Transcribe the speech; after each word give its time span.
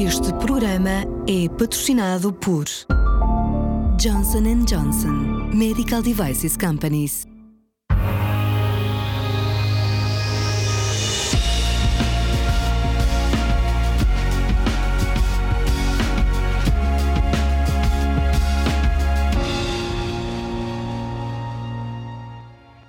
Este 0.00 0.32
programa 0.34 1.04
é 1.26 1.48
patrocinado 1.48 2.32
por 2.32 2.66
Johnson 4.00 4.64
Johnson 4.64 5.50
Medical 5.52 6.02
Devices 6.02 6.56
Companies. 6.56 7.27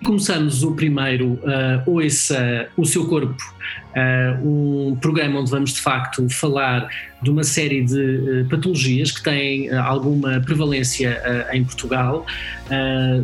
Começamos 0.10 0.64
o 0.64 0.72
primeiro 0.72 1.34
uh, 1.34 1.84
Ouça 1.86 2.68
o 2.76 2.84
Seu 2.84 3.06
Corpo, 3.06 3.38
uh, 3.96 4.44
um 4.44 4.96
programa 4.96 5.40
onde 5.40 5.52
vamos 5.52 5.72
de 5.72 5.82
facto 5.82 6.28
falar 6.32 6.90
de 7.22 7.30
uma 7.30 7.44
série 7.44 7.86
de 7.86 8.42
uh, 8.42 8.50
patologias 8.50 9.12
que 9.12 9.22
têm 9.22 9.70
uh, 9.70 9.80
alguma 9.80 10.40
prevalência 10.40 11.22
em 11.54 11.64
Portugal. 11.64 12.26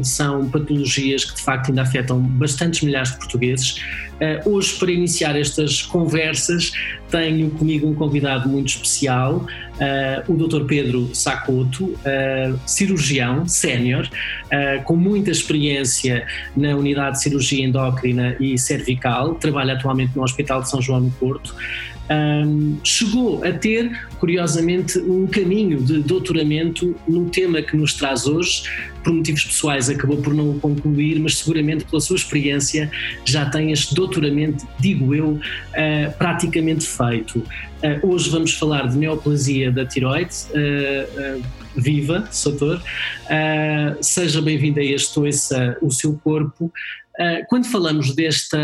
são 0.04 0.48
patologias 0.48 1.26
que 1.26 1.34
de 1.34 1.42
facto 1.42 1.70
ainda 1.70 1.82
afetam 1.82 2.20
bastantes 2.20 2.84
milhares 2.84 3.14
de 3.14 3.18
portugueses. 3.18 3.82
Hoje, 4.46 4.76
para 4.80 4.92
iniciar 4.92 5.36
estas 5.38 5.82
conversas, 5.82 6.72
tenho 7.10 7.50
comigo 7.52 7.88
um 7.88 7.94
convidado 7.94 8.48
muito 8.50 8.70
especial, 8.70 9.46
o 10.28 10.34
Dr. 10.34 10.66
Pedro 10.66 11.14
Sacoto, 11.14 11.94
cirurgião 12.66 13.48
sénior, 13.48 14.08
com 14.86 14.96
muita 14.96 15.32
experiência 15.32 16.26
na 16.56 16.76
unidade 16.76 17.18
de 17.18 17.24
cirurgia 17.24 17.66
endócrina 17.66 18.36
e 18.40 18.58
cervical, 18.58 19.36
trabalha 19.36 19.74
atualmente 19.74 20.16
no 20.16 20.24
Hospital 20.24 20.62
de 20.62 20.70
São 20.70 20.82
João 20.82 21.02
no 21.02 21.12
Porto 21.12 21.56
um, 22.10 22.78
chegou 22.84 23.44
a 23.44 23.52
ter, 23.52 23.92
curiosamente, 24.20 25.00
um 25.00 25.26
caminho 25.26 25.82
de 25.82 26.00
doutoramento 26.00 26.96
no 27.08 27.30
tema 27.30 27.62
que 27.62 27.76
nos 27.76 27.94
traz 27.94 28.26
hoje. 28.28 28.64
Por 29.04 29.14
motivos 29.14 29.44
pessoais 29.44 29.90
acabou 29.90 30.18
por 30.18 30.34
não 30.34 30.60
concluir, 30.60 31.20
mas 31.20 31.38
seguramente 31.38 31.86
pela 31.86 32.02
sua 32.02 32.16
experiência 32.16 32.90
já 33.24 33.50
tem 33.50 33.72
este 33.72 33.94
doutoramento, 33.94 34.68
digo 34.80 35.14
eu, 35.14 35.32
uh, 35.32 36.18
praticamente 36.18 36.86
feito. 36.86 37.40
Uh, 37.40 38.08
hoje 38.08 38.30
vamos 38.30 38.54
falar 38.54 38.88
de 38.88 38.98
neoplasia 38.98 39.72
da 39.72 39.86
tiroide. 39.86 40.36
Uh, 40.52 41.65
viva, 41.76 42.28
Soutor. 42.32 42.82
seja 44.02 44.42
bem-vindo 44.42 44.80
a 44.80 44.84
este 44.84 45.20
Ouça 45.20 45.78
o 45.82 45.92
Seu 45.92 46.18
Corpo. 46.18 46.72
Uh, 47.20 47.46
quando 47.48 47.66
falamos 47.68 48.14
desta, 48.14 48.58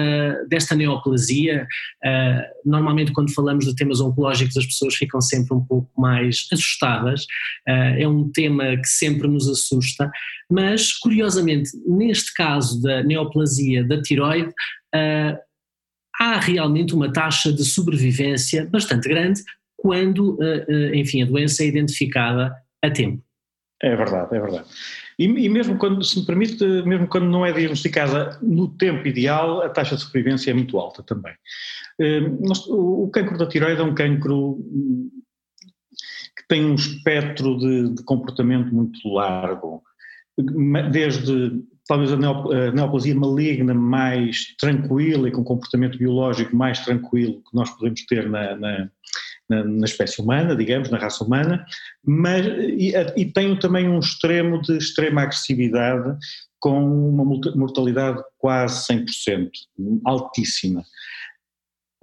desta 0.49 0.75
neoplasia, 0.75 1.65
uh, 2.03 2.69
normalmente 2.69 3.13
quando 3.13 3.33
falamos 3.33 3.65
de 3.65 3.73
temas 3.73 4.01
oncológicos 4.01 4.57
as 4.57 4.65
pessoas 4.65 4.95
ficam 4.95 5.21
sempre 5.21 5.55
um 5.55 5.63
pouco 5.63 5.89
mais 5.97 6.47
assustadas, 6.51 7.23
uh, 7.67 7.95
é 7.97 8.05
um 8.05 8.29
tema 8.29 8.75
que 8.75 8.87
sempre 8.87 9.27
nos 9.29 9.47
assusta, 9.47 10.11
mas 10.49 10.91
curiosamente 10.91 11.69
neste 11.87 12.33
caso 12.33 12.81
da 12.81 13.01
neoplasia 13.03 13.85
da 13.85 14.01
tiroide, 14.01 14.51
há 16.19 16.39
realmente 16.39 16.93
uma 16.93 17.11
taxa 17.11 17.53
de 17.53 17.63
sobrevivência 17.63 18.65
bastante 18.69 19.07
grande 19.07 19.41
quando, 19.77 20.37
enfim, 20.93 21.23
a 21.23 21.25
doença 21.25 21.63
é 21.63 21.67
identificada 21.67 22.53
a 22.81 22.89
tempo. 22.89 23.23
É 23.81 23.95
verdade, 23.95 24.35
é 24.35 24.39
verdade. 24.39 24.69
E, 25.17 25.25
e, 25.25 25.49
mesmo 25.49 25.77
quando, 25.77 26.03
se 26.03 26.19
me 26.19 26.25
permite, 26.25 26.63
mesmo 26.83 27.07
quando 27.07 27.25
não 27.25 27.45
é 27.45 27.51
diagnosticada 27.51 28.37
no 28.41 28.67
tempo 28.67 29.07
ideal, 29.07 29.61
a 29.61 29.69
taxa 29.69 29.95
de 29.95 30.03
sobrevivência 30.03 30.51
é 30.51 30.53
muito 30.53 30.77
alta 30.77 31.01
também. 31.01 31.33
Hum, 31.99 32.37
o 32.69 33.09
cancro 33.09 33.37
da 33.37 33.47
tiroide 33.47 33.81
é 33.81 33.83
um 33.83 33.95
cancro 33.95 34.59
hum, 34.59 35.09
que 36.37 36.47
tem 36.47 36.63
um 36.63 36.75
espectro 36.75 37.57
de, 37.57 37.95
de 37.95 38.03
comportamento 38.03 38.73
muito 38.73 38.99
largo, 39.07 39.83
desde 40.91 41.63
talvez 41.87 42.13
a 42.13 42.71
neoplasia 42.71 43.15
maligna 43.15 43.73
mais 43.73 44.55
tranquila 44.57 45.27
e 45.27 45.31
com 45.31 45.43
comportamento 45.43 45.97
biológico 45.97 46.55
mais 46.55 46.79
tranquilo 46.79 47.41
que 47.43 47.55
nós 47.55 47.69
podemos 47.71 48.05
ter 48.05 48.29
na, 48.29 48.55
na 48.55 48.89
na, 49.51 49.63
na, 49.63 49.85
espécie 49.85 50.21
humana, 50.21 50.55
digamos, 50.55 50.89
na 50.89 50.97
raça 50.97 51.23
humana, 51.23 51.65
mas 52.03 52.45
e, 52.45 52.93
e 53.17 53.25
tem 53.25 53.57
também 53.59 53.89
um 53.89 53.99
extremo 53.99 54.61
de 54.61 54.77
extrema 54.77 55.23
agressividade 55.23 56.17
com 56.59 57.09
uma 57.09 57.25
mortalidade 57.55 58.21
quase 58.37 58.87
100%, 58.87 59.49
altíssima. 60.05 60.83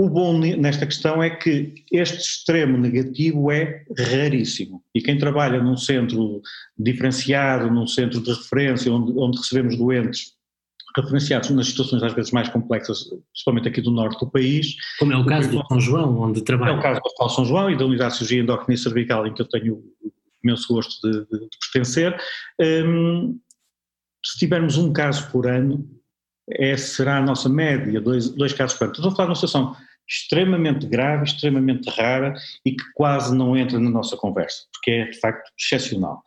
O 0.00 0.08
bom 0.08 0.38
nesta 0.38 0.86
questão 0.86 1.20
é 1.20 1.30
que 1.30 1.74
este 1.90 2.18
extremo 2.18 2.78
negativo 2.78 3.50
é 3.50 3.84
raríssimo 3.98 4.82
e 4.94 5.00
quem 5.00 5.18
trabalha 5.18 5.60
num 5.60 5.76
centro 5.76 6.40
diferenciado, 6.78 7.68
num 7.68 7.86
centro 7.86 8.20
de 8.22 8.32
referência 8.32 8.92
onde, 8.92 9.12
onde 9.18 9.38
recebemos 9.38 9.76
doentes 9.76 10.37
referenciados 10.96 11.50
nas 11.50 11.68
situações 11.68 12.02
às 12.02 12.12
vezes 12.12 12.30
mais 12.30 12.48
complexas, 12.48 13.04
principalmente 13.32 13.68
aqui 13.68 13.80
do 13.80 13.90
norte 13.90 14.18
do 14.20 14.30
país. 14.30 14.74
Como 14.98 15.12
é 15.12 15.16
o 15.16 15.24
caso 15.24 15.50
do 15.50 15.66
São 15.66 15.80
João, 15.80 16.20
onde 16.20 16.42
trabalha. 16.42 16.72
É 16.72 16.74
o 16.74 16.82
caso 16.82 17.00
do 17.00 17.06
Hospital 17.06 17.28
São 17.30 17.44
João 17.44 17.70
e 17.70 17.76
da 17.76 17.84
Unidade 17.84 18.12
de 18.12 18.18
Cirurgia 18.18 18.42
Endócrina 18.42 18.74
e 18.74 18.78
Cervical, 18.78 19.26
em 19.26 19.34
que 19.34 19.42
eu 19.42 19.48
tenho 19.48 19.74
o 19.74 20.12
imenso 20.42 20.72
gosto 20.72 21.00
de, 21.00 21.20
de, 21.26 21.40
de 21.40 21.58
pertencer. 21.72 22.18
Um, 22.60 23.38
se 24.24 24.38
tivermos 24.38 24.76
um 24.76 24.92
caso 24.92 25.30
por 25.30 25.46
ano, 25.46 25.88
é, 26.50 26.76
será 26.76 27.18
a 27.18 27.22
nossa 27.22 27.48
média, 27.48 28.00
dois, 28.00 28.30
dois 28.30 28.52
casos 28.52 28.76
por 28.76 28.84
ano. 28.84 28.94
Estou 28.94 29.12
a 29.12 29.14
falar 29.14 29.26
de 29.26 29.30
uma 29.30 29.34
situação 29.36 29.76
extremamente 30.08 30.86
grave, 30.86 31.24
extremamente 31.24 31.90
rara 31.90 32.34
e 32.64 32.72
que 32.72 32.84
quase 32.94 33.36
não 33.36 33.56
entra 33.56 33.78
na 33.78 33.90
nossa 33.90 34.16
conversa, 34.16 34.64
porque 34.72 34.90
é 34.90 35.04
de 35.06 35.20
facto 35.20 35.50
excepcional. 35.58 36.22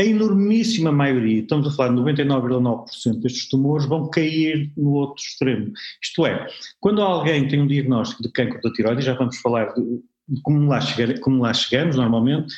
A 0.00 0.02
enormíssima 0.02 0.90
maioria, 0.90 1.42
estamos 1.42 1.68
a 1.68 1.70
falar 1.72 1.90
de 1.90 1.96
99,9% 2.00 3.20
destes 3.20 3.46
tumores, 3.50 3.84
vão 3.84 4.08
cair 4.08 4.72
no 4.74 4.92
outro 4.92 5.22
extremo. 5.22 5.70
Isto 6.02 6.24
é, 6.24 6.46
quando 6.80 7.02
alguém 7.02 7.46
tem 7.46 7.60
um 7.60 7.66
diagnóstico 7.66 8.22
de 8.22 8.32
cancro 8.32 8.58
da 8.62 8.72
tiroide, 8.72 9.02
já 9.02 9.12
vamos 9.12 9.36
falar 9.42 9.74
de, 9.74 9.82
de 10.26 10.40
como, 10.40 10.70
lá 10.70 10.80
chegar, 10.80 11.20
como 11.20 11.42
lá 11.42 11.52
chegamos 11.52 11.96
normalmente, 11.96 12.50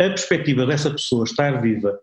a 0.00 0.04
perspectiva 0.04 0.64
dessa 0.64 0.90
pessoa 0.90 1.24
estar 1.24 1.60
viva 1.60 1.94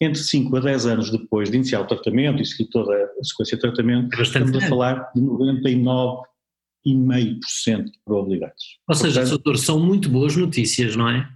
entre 0.00 0.22
5 0.22 0.56
a 0.56 0.60
10 0.60 0.86
anos 0.86 1.10
depois 1.10 1.50
de 1.50 1.56
iniciar 1.56 1.80
o 1.80 1.86
tratamento 1.88 2.40
e 2.40 2.46
seguir 2.46 2.70
toda 2.70 2.94
a 2.94 3.24
sequência 3.24 3.56
de 3.56 3.62
tratamento, 3.62 4.16
é 4.16 4.22
estamos 4.22 4.54
a 4.54 4.60
falar 4.68 5.10
de 5.16 5.20
99,5% 5.20 7.84
de 7.86 7.98
probabilidades. 8.04 8.64
Ou 8.88 8.94
seja, 8.94 9.22
Portanto, 9.22 9.30
doutor, 9.30 9.58
são 9.58 9.84
muito 9.84 10.08
boas 10.08 10.36
notícias, 10.36 10.94
não 10.94 11.08
é? 11.08 11.28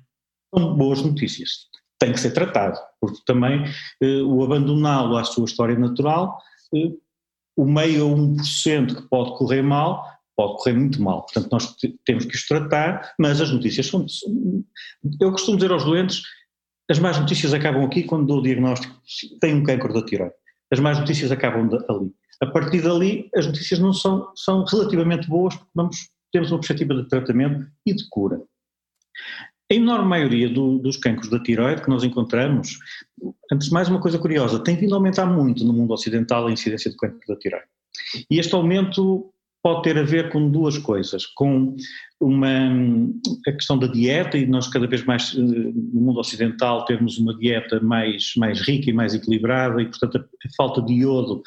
São 0.55 0.77
boas 0.77 1.03
notícias 1.03 1.72
tem 2.03 2.13
que 2.13 2.19
ser 2.19 2.33
tratado, 2.33 2.77
porque 3.01 3.19
também 3.25 3.65
eh, 4.03 4.23
o 4.23 4.43
abandoná-lo 4.43 5.17
à 5.17 5.23
sua 5.23 5.45
história 5.45 5.79
natural, 5.79 6.37
eh, 6.75 6.91
o 7.57 7.65
meio 7.65 8.05
a 8.05 8.11
1% 8.11 8.97
que 8.97 9.09
pode 9.09 9.39
correr 9.39 9.63
mal, 9.63 10.05
pode 10.37 10.57
correr 10.57 10.73
muito 10.73 11.01
mal. 11.01 11.23
Portanto, 11.23 11.49
nós 11.53 11.77
temos 12.05 12.25
que 12.25 12.35
os 12.35 12.45
tratar, 12.49 13.15
mas 13.21 13.41
as 13.41 13.53
notícias 13.53 13.87
são. 13.87 14.05
Eu 15.21 15.31
costumo 15.31 15.57
dizer 15.57 15.71
aos 15.71 15.85
doentes: 15.85 16.23
as 16.91 16.99
más 16.99 17.21
notícias 17.21 17.55
acabam 17.55 17.85
aqui 17.85 18.03
quando 18.03 18.27
dou 18.27 18.39
o 18.39 18.43
diagnóstico, 18.43 19.01
tem 19.41 19.55
um 19.55 19.63
câncer 19.63 19.93
da 19.93 20.05
tiroide. 20.05 20.35
As 20.73 20.81
más 20.81 20.99
notícias 20.99 21.31
acabam 21.31 21.71
ali. 21.89 22.11
A 22.41 22.47
partir 22.47 22.83
dali, 22.83 23.31
as 23.37 23.47
notícias 23.47 23.79
não 23.79 23.93
são, 23.93 24.33
são 24.35 24.65
relativamente 24.65 25.29
boas, 25.29 25.55
porque 25.55 25.71
vamos, 25.73 25.97
temos 26.33 26.51
uma 26.51 26.59
perspectiva 26.59 26.95
de 26.95 27.09
tratamento 27.09 27.65
e 27.87 27.95
de 27.95 28.09
cura. 28.11 28.43
A 29.73 29.75
enorme 29.75 30.07
maioria 30.07 30.51
do, 30.51 30.79
dos 30.79 30.99
cancros 30.99 31.31
da 31.31 31.43
tiroide 31.43 31.81
que 31.81 31.89
nós 31.89 32.05
encontramos, 32.05 32.79
antes 33.51 33.69
de 33.69 33.73
mais 33.73 33.89
uma 33.89 34.03
coisa 34.03 34.19
curiosa, 34.19 34.63
tem 34.63 34.77
vindo 34.77 34.93
a 34.93 34.99
aumentar 34.99 35.25
muito 35.25 35.65
no 35.65 35.73
mundo 35.73 35.95
ocidental 35.95 36.47
a 36.47 36.53
incidência 36.53 36.91
de 36.91 36.97
cancro 36.99 37.19
da 37.27 37.37
tiroide. 37.37 37.65
E 38.31 38.39
este 38.39 38.55
aumento 38.55 39.33
pode 39.63 39.83
ter 39.85 39.97
a 39.97 40.03
ver 40.03 40.29
com 40.29 40.51
duas 40.51 40.77
coisas, 40.77 41.25
com 41.25 41.75
uma, 42.21 42.69
a 43.49 43.53
questão 43.53 43.79
da 43.79 43.87
dieta, 43.87 44.37
e 44.37 44.45
nós 44.45 44.69
cada 44.69 44.87
vez 44.87 45.05
mais 45.07 45.35
eh, 45.35 45.41
no 45.41 46.01
mundo 46.03 46.21
ocidental 46.21 46.85
temos 46.85 47.17
uma 47.17 47.35
dieta 47.39 47.81
mais, 47.81 48.33
mais 48.37 48.61
rica 48.61 48.91
e 48.91 48.93
mais 48.93 49.15
equilibrada, 49.15 49.81
e 49.81 49.87
portanto 49.87 50.19
a, 50.19 50.55
falta 50.55 50.83
de 50.83 50.93
iodo, 50.93 51.41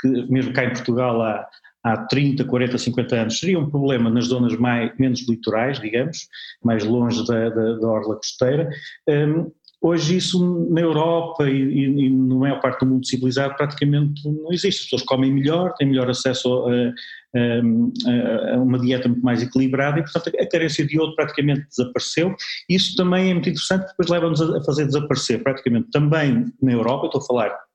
que 0.00 0.08
mesmo 0.30 0.52
cá 0.52 0.64
em 0.64 0.72
Portugal 0.72 1.20
há, 1.20 1.48
há 1.82 1.96
30, 1.96 2.44
40, 2.44 2.78
50 2.78 3.16
anos 3.16 3.38
seria 3.38 3.58
um 3.58 3.68
problema 3.68 4.08
nas 4.08 4.26
zonas 4.26 4.56
mais, 4.56 4.96
menos 4.98 5.26
litorais, 5.28 5.80
digamos, 5.80 6.28
mais 6.62 6.84
longe 6.84 7.26
da, 7.26 7.48
da, 7.48 7.74
da 7.74 7.88
orla 7.88 8.16
costeira. 8.16 8.70
Um, 9.08 9.50
hoje 9.80 10.16
isso 10.16 10.68
na 10.70 10.80
Europa 10.80 11.48
e, 11.48 11.60
e, 11.60 12.06
e, 12.06 12.10
na 12.10 12.36
maior 12.36 12.60
parte 12.60 12.80
do 12.80 12.86
mundo 12.86 13.06
civilizado 13.06 13.56
praticamente 13.56 14.22
não 14.24 14.52
existe. 14.52 14.78
As 14.78 14.84
pessoas 14.84 15.02
comem 15.02 15.32
melhor, 15.32 15.74
têm 15.74 15.88
melhor 15.88 16.08
acesso 16.08 16.66
a, 16.68 16.92
a, 17.36 18.54
a 18.54 18.58
uma 18.58 18.78
dieta 18.78 19.08
muito 19.08 19.24
mais 19.24 19.42
equilibrada 19.42 19.98
e 19.98 20.02
portanto 20.02 20.30
a 20.38 20.46
carência 20.46 20.86
de 20.86 20.96
iodo 20.96 21.16
praticamente 21.16 21.66
desapareceu. 21.68 22.34
Isso 22.68 22.94
também 22.94 23.30
é 23.30 23.34
muito 23.34 23.48
interessante, 23.48 23.88
depois 23.88 24.08
leva-nos 24.08 24.40
a 24.40 24.62
fazer 24.62 24.86
desaparecer 24.86 25.42
praticamente 25.42 25.90
também 25.90 26.46
na 26.62 26.72
Europa, 26.72 27.06
estou 27.06 27.20
a 27.20 27.24
falar 27.24 27.71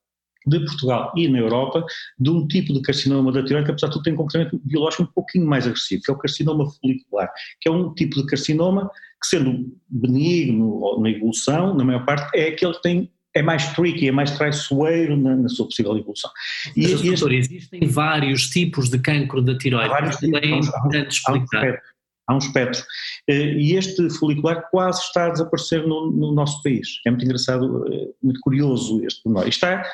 de 0.47 0.59
Portugal 0.59 1.11
e 1.15 1.27
na 1.27 1.39
Europa 1.39 1.85
de 2.17 2.29
um 2.29 2.47
tipo 2.47 2.73
de 2.73 2.81
carcinoma 2.81 3.31
da 3.31 3.43
tiroide 3.43 3.65
que 3.65 3.71
apesar 3.71 3.87
de 3.87 3.93
tudo 3.93 4.03
tem 4.03 4.13
um 4.13 4.17
comportamento 4.17 4.59
biológico 4.63 5.03
um 5.03 5.07
pouquinho 5.07 5.45
mais 5.45 5.65
agressivo, 5.65 6.01
que 6.03 6.11
é 6.11 6.13
o 6.13 6.17
carcinoma 6.17 6.69
folicular, 6.71 7.31
que 7.59 7.69
é 7.69 7.71
um 7.71 7.93
tipo 7.93 8.15
de 8.15 8.25
carcinoma 8.25 8.89
que 9.21 9.27
sendo 9.27 9.65
benigno 9.89 10.99
na 10.99 11.09
evolução, 11.09 11.75
na 11.75 11.83
maior 11.83 12.05
parte, 12.05 12.29
é 12.37 12.49
aquele 12.49 12.73
que 12.73 12.81
tem 12.81 13.11
é 13.35 13.41
mais 13.41 13.71
tricky, 13.73 14.07
é 14.07 14.11
mais 14.11 14.31
traiçoeiro 14.31 15.15
na, 15.15 15.35
na 15.35 15.49
sua 15.49 15.65
possível 15.65 15.95
evolução. 15.95 16.31
E, 16.75 16.81
Mas, 16.81 16.91
este, 16.93 17.07
doutor, 17.09 17.33
existem 17.33 17.87
vários 17.87 18.47
tipos 18.49 18.89
de 18.89 18.97
cancro 18.97 19.43
da 19.43 19.55
tiroide, 19.55 19.89
há 19.89 19.93
vários 19.93 20.15
tipos, 20.17 20.41
há, 20.73 21.33
um, 21.33 21.45
há, 21.53 21.81
há 22.27 22.35
um 22.35 22.37
espectro. 22.37 22.83
Eh, 23.29 23.53
e 23.53 23.75
este 23.75 24.09
folicular 24.09 24.67
quase 24.69 25.01
está 25.01 25.27
a 25.27 25.29
desaparecer 25.29 25.85
no, 25.85 26.11
no 26.11 26.33
nosso 26.33 26.61
país. 26.63 26.99
É 27.05 27.11
muito 27.11 27.25
engraçado, 27.25 27.85
eh, 27.93 28.07
muito 28.21 28.39
curioso 28.41 29.03
este 29.05 29.21
pormenor. 29.21 29.47
Está 29.47 29.85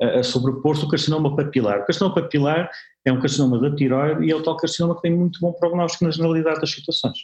a 0.00 0.22
sobrepor-se 0.22 0.84
o 0.84 0.88
carcinoma 0.88 1.34
papilar. 1.34 1.80
O 1.80 1.86
carcinoma 1.86 2.14
papilar 2.14 2.70
é 3.04 3.12
um 3.12 3.20
carcinoma 3.20 3.58
da 3.58 3.74
tiroide 3.74 4.24
e 4.24 4.30
é 4.30 4.36
o 4.36 4.42
tal 4.42 4.56
carcinoma 4.56 4.96
que 4.96 5.02
tem 5.02 5.14
muito 5.14 5.40
bom 5.40 5.52
prognóstico 5.52 6.04
na 6.04 6.10
generalidade 6.10 6.60
das 6.60 6.70
situações. 6.70 7.18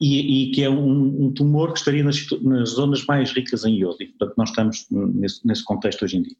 E, 0.00 0.44
e 0.44 0.50
que 0.52 0.62
é 0.62 0.70
um, 0.70 1.24
um, 1.24 1.32
tumor 1.32 1.72
que 1.72 1.78
estaria 1.80 2.04
nas, 2.04 2.24
nas, 2.40 2.70
zonas 2.70 3.04
mais 3.06 3.32
ricas 3.32 3.64
em 3.64 3.74
iodo, 3.78 4.00
e 4.00 4.06
portanto 4.06 4.34
nós 4.36 4.50
estamos 4.50 4.86
nesse, 4.90 5.44
nesse 5.44 5.64
contexto 5.64 6.04
hoje 6.04 6.18
em 6.18 6.22
dia. 6.22 6.36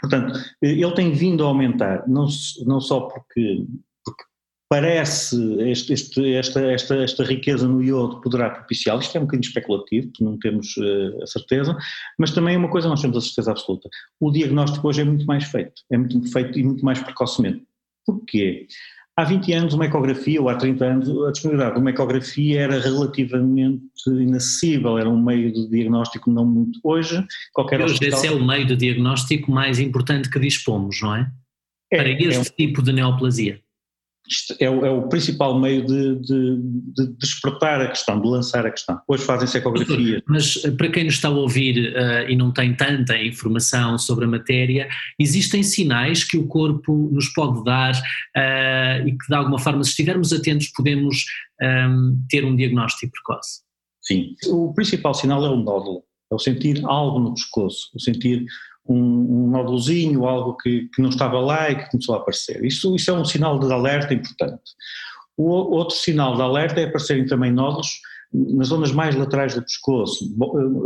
Portanto, 0.00 0.40
ele 0.62 0.90
tem 0.92 1.12
vindo 1.12 1.44
a 1.44 1.48
aumentar, 1.48 2.08
não, 2.08 2.26
não 2.64 2.80
só 2.80 3.00
porque 3.00 3.66
parece 4.72 5.36
este, 5.70 5.92
este, 5.92 6.34
esta, 6.34 6.62
esta, 6.62 6.96
esta 6.96 7.22
riqueza 7.24 7.68
no 7.68 7.82
iodo 7.82 8.22
poderá 8.22 8.48
propiciá-lo, 8.48 9.02
isto 9.02 9.14
é 9.14 9.20
um 9.20 9.24
bocadinho 9.24 9.46
especulativo, 9.46 10.10
não 10.18 10.38
temos 10.38 10.74
uh, 10.78 11.22
a 11.22 11.26
certeza, 11.26 11.76
mas 12.18 12.30
também 12.30 12.54
é 12.54 12.58
uma 12.58 12.70
coisa 12.70 12.88
nós 12.88 13.02
temos 13.02 13.18
a 13.18 13.20
certeza 13.20 13.50
absoluta, 13.50 13.90
o 14.18 14.30
diagnóstico 14.30 14.88
hoje 14.88 15.02
é 15.02 15.04
muito 15.04 15.26
mais 15.26 15.44
feito, 15.44 15.82
é 15.90 15.98
muito 15.98 16.32
feito 16.32 16.58
e 16.58 16.64
muito 16.64 16.82
mais 16.82 16.98
precocemente. 16.98 17.62
Porquê? 18.06 18.66
Há 19.14 19.24
20 19.24 19.52
anos 19.52 19.74
uma 19.74 19.84
ecografia, 19.84 20.40
ou 20.40 20.48
há 20.48 20.54
30 20.54 20.84
anos, 20.86 21.26
a 21.26 21.32
disponibilidade 21.32 21.74
de 21.74 21.80
uma 21.82 21.90
ecografia 21.90 22.62
era 22.62 22.80
relativamente 22.80 23.82
inacessível, 24.06 24.96
era 24.96 25.10
um 25.10 25.22
meio 25.22 25.52
de 25.52 25.68
diagnóstico 25.68 26.30
não 26.30 26.46
muito. 26.46 26.80
Hoje, 26.82 27.22
qualquer 27.52 27.82
Hoje 27.82 27.92
hospital... 27.92 28.18
esse 28.18 28.26
é 28.26 28.32
o 28.32 28.42
meio 28.42 28.66
de 28.66 28.74
diagnóstico 28.74 29.52
mais 29.52 29.78
importante 29.78 30.30
que 30.30 30.40
dispomos, 30.40 31.02
não 31.02 31.14
é? 31.14 31.30
é 31.92 31.96
Para 31.98 32.08
este 32.08 32.36
é 32.36 32.40
um... 32.40 32.44
tipo 32.44 32.80
de 32.80 32.90
neoplasia 32.90 33.61
é 34.60 34.70
o, 34.70 34.86
é 34.86 34.90
o, 34.90 35.08
principal 35.08 35.58
meio 35.58 35.84
de, 35.84 36.16
de, 36.20 36.56
de, 36.96 37.06
despertar 37.18 37.80
a 37.80 37.88
questão, 37.88 38.20
de 38.20 38.28
lançar 38.28 38.64
a 38.64 38.70
questão. 38.70 39.00
Hoje 39.08 39.24
fazem-se 39.24 39.58
ecografias. 39.58 40.22
Mas 40.26 40.64
eh, 40.64 40.70
para 40.70 40.88
quem 40.88 41.04
nos 41.04 41.14
está 41.14 41.28
a 41.28 41.32
ouvir 41.32 41.92
uh, 41.92 42.30
e 42.30 42.36
não 42.36 42.52
tem 42.52 42.74
tanta 42.74 43.16
informação 43.18 43.98
sobre 43.98 44.24
a 44.24 44.28
matéria, 44.28 44.88
existem 45.18 45.62
sinais 45.62 46.24
que 46.24 46.36
o 46.36 46.46
corpo 46.46 47.10
nos 47.12 47.28
pode 47.32 47.64
dar 47.64 47.92
uh, 47.94 49.06
e 49.06 49.12
que 49.12 49.26
de 49.28 49.34
alguma 49.34 49.58
forma, 49.58 49.82
se 49.82 49.90
estivermos 49.90 50.32
atentos, 50.32 50.68
podemos 50.68 51.24
um, 51.60 51.66
ehm, 51.66 52.26
ter 52.28 52.44
um 52.44 52.54
diagnóstico 52.54 53.12
precoce? 53.12 53.60
Sim. 54.00 54.34
O 54.48 54.72
principal 54.72 55.14
sinal 55.14 55.44
é 55.44 55.50
o 55.50 55.56
nódulo, 55.56 56.04
é 56.30 56.34
o 56.34 56.38
sentir 56.38 56.80
algo 56.84 57.18
no 57.18 57.34
pescoço, 57.34 57.90
o 57.94 58.00
sentir 58.00 58.44
um, 58.88 58.96
um 59.46 59.50
nódulozinho, 59.50 60.24
algo 60.26 60.56
que, 60.56 60.88
que, 60.94 61.02
não 61.02 61.10
estava 61.10 61.38
lá 61.40 61.70
e 61.70 61.76
que 61.76 61.90
começou 61.90 62.14
a 62.14 62.18
aparecer. 62.18 62.64
Isso, 62.64 62.94
isso 62.96 63.10
é 63.10 63.14
um 63.14 63.24
sinal 63.24 63.58
de 63.58 63.72
alerta 63.72 64.14
importante. 64.14 64.62
O 65.36 65.48
outro 65.48 65.96
sinal 65.96 66.36
de 66.36 66.42
alerta 66.42 66.80
é 66.80 66.84
aparecerem 66.84 67.26
também 67.26 67.52
nódulos 67.52 68.00
nas 68.32 68.68
zonas 68.68 68.92
mais 68.92 69.14
laterais 69.14 69.54
do 69.54 69.62
pescoço, 69.62 70.24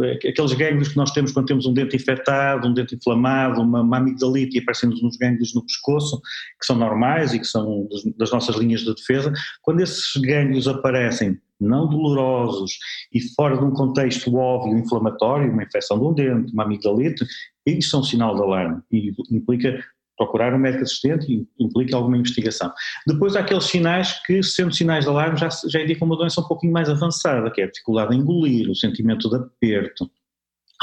eh, 0.03 0.29
aqueles 0.29 0.53
gânglios 0.53 0.89
que 0.89 0.97
nós 0.97 1.13
temos 1.13 1.31
quando 1.31 1.47
temos 1.47 1.65
um 1.65 1.73
dente 1.73 1.95
infectado, 1.95 2.67
um 2.67 2.75
dente 2.75 2.97
inflamado, 2.97 3.61
uma, 3.61 3.83
uma 3.83 3.99
amigdalite 3.99 4.57
e 4.57 4.61
aparecem-nos 4.61 5.01
uns 5.03 5.17
gânglios 5.17 5.55
no 5.55 5.63
pescoço, 5.63 6.21
que 6.59 6.67
são 6.67 6.77
normais 6.77 7.33
e 7.33 7.39
que 7.39 7.47
são 7.47 7.87
das, 7.89 8.05
das 8.17 8.33
nossas 8.33 8.57
linhas 8.57 8.81
de 8.81 8.93
defesa, 8.93 9.33
quando 9.63 9.81
esses 9.81 10.21
gânglios 10.21 10.67
aparecem 10.67 11.39
não 11.61 11.89
dolorosos 11.89 12.73
e 13.15 13.21
fora 13.35 13.57
de 13.57 13.65
um 13.65 13.71
contexto 13.71 14.35
óbvio 14.35 14.77
inflamatório, 14.77 15.51
uma 15.51 15.63
infecção 15.63 15.99
de 15.99 16.05
um 16.05 16.13
dente, 16.13 16.53
uma 16.53 16.65
amigdalite, 16.65 17.25
isso 17.67 17.97
é 17.97 17.99
um 17.99 18.03
sinal 18.03 18.35
de 18.35 18.43
alarme 18.43 18.81
e 18.91 19.13
implica 19.31 19.83
procurar 20.17 20.55
um 20.55 20.59
médico 20.59 20.83
assistente 20.83 21.31
e 21.31 21.47
implica 21.63 21.95
alguma 21.95 22.17
investigação. 22.17 22.73
Depois 23.07 23.37
há 23.37 23.41
aqueles 23.41 23.65
sinais 23.65 24.19
que, 24.25 24.43
sendo 24.43 24.75
sinais 24.75 25.05
de 25.05 25.11
alarme, 25.11 25.39
já, 25.39 25.49
já 25.69 25.83
indicam 25.83 26.07
uma 26.07 26.17
doença 26.17 26.41
um 26.41 26.45
pouquinho 26.45 26.73
mais 26.73 26.89
avançada, 26.89 27.51
que 27.51 27.61
é 27.61 27.65
a 27.65 27.71
dificuldade 27.71 28.15
em 28.15 28.21
engolir, 28.21 28.71
o 28.71 28.75
sentimento 28.75 29.29
de 29.29 29.37
aperto, 29.37 30.11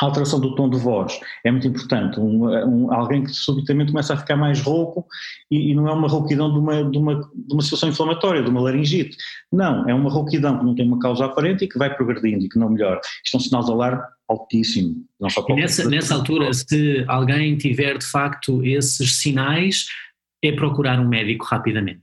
a 0.02 0.06
alteração 0.06 0.40
do 0.40 0.56
tom 0.56 0.70
de 0.70 0.78
voz 0.78 1.20
é 1.46 1.52
muito 1.52 1.68
importante. 1.68 2.20
Um, 2.20 2.48
um, 2.48 2.94
alguém 2.94 3.24
que 3.24 3.32
subitamente 3.32 3.92
começa 3.92 4.14
a 4.14 4.18
ficar 4.18 4.36
mais 4.36 4.60
rouco 4.60 5.06
e, 5.52 5.72
e 5.72 5.76
não 5.76 5.88
é 5.88 5.94
uma 5.94 6.08
rouquidão 6.08 6.52
de 6.52 6.58
uma, 6.58 6.84
de, 6.84 6.98
uma, 6.98 7.16
de 7.16 7.54
uma 7.54 7.62
situação 7.62 7.90
inflamatória, 7.90 8.42
de 8.42 8.50
uma 8.50 8.62
laringite. 8.62 9.16
Não, 9.52 9.88
é 9.88 9.94
uma 9.94 10.10
rouquidão 10.10 10.58
que 10.58 10.66
não 10.66 10.76
tem 10.76 10.88
uma 10.88 11.00
causa 11.00 11.26
aparente 11.26 11.66
e 11.66 11.68
que 11.68 11.78
vai 11.78 11.94
progredindo 11.96 12.44
e 12.44 12.50
que 12.50 12.58
não 12.58 12.70
melhora. 12.70 13.00
Isto 13.24 13.36
é 13.36 13.38
um 13.38 13.44
sinal 13.44 13.64
de 13.64 13.72
alarme 13.72 14.02
altíssimo. 14.30 15.06
Não 15.20 15.30
só 15.30 15.46
nessa, 15.50 15.90
nessa 15.90 16.16
altura, 16.16 16.54
se 16.54 17.04
alguém 17.08 17.58
tiver 17.58 17.98
de 17.98 18.06
facto 18.06 18.64
esses 18.64 19.18
sinais, 19.18 19.86
é 20.44 20.52
procurar 20.52 21.00
um 21.00 21.08
médico 21.08 21.46
rapidamente. 21.46 22.02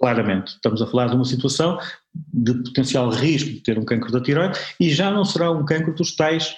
Claramente, 0.00 0.52
estamos 0.52 0.80
a 0.80 0.86
falar 0.86 1.08
de 1.08 1.16
uma 1.16 1.24
situação 1.24 1.78
de 2.32 2.54
potencial 2.54 3.10
risco 3.10 3.50
de 3.50 3.62
ter 3.62 3.78
um 3.78 3.84
cancro 3.84 4.12
da 4.12 4.20
tiroide 4.20 4.58
e 4.78 4.90
já 4.90 5.10
não 5.10 5.24
será 5.24 5.50
um 5.50 5.64
cancro 5.64 5.94
dos 5.94 6.14
tais 6.14 6.54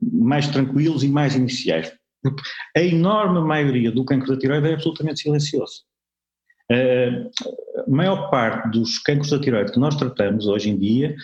mais 0.00 0.46
tranquilos 0.48 1.02
e 1.02 1.08
mais 1.08 1.34
iniciais. 1.34 1.92
Porque 2.22 2.42
a 2.76 2.80
enorme 2.80 3.40
maioria 3.40 3.92
do 3.92 4.04
cancro 4.04 4.32
da 4.32 4.38
tiroide 4.38 4.68
é 4.68 4.74
absolutamente 4.74 5.20
silencioso. 5.20 5.82
A 6.70 7.90
maior 7.90 8.30
parte 8.30 8.70
dos 8.70 8.98
cancros 8.98 9.30
da 9.30 9.40
tiroide 9.40 9.72
que 9.72 9.78
nós 9.78 9.96
tratamos 9.96 10.46
hoje 10.46 10.70
em 10.70 10.78
dia 10.78 11.14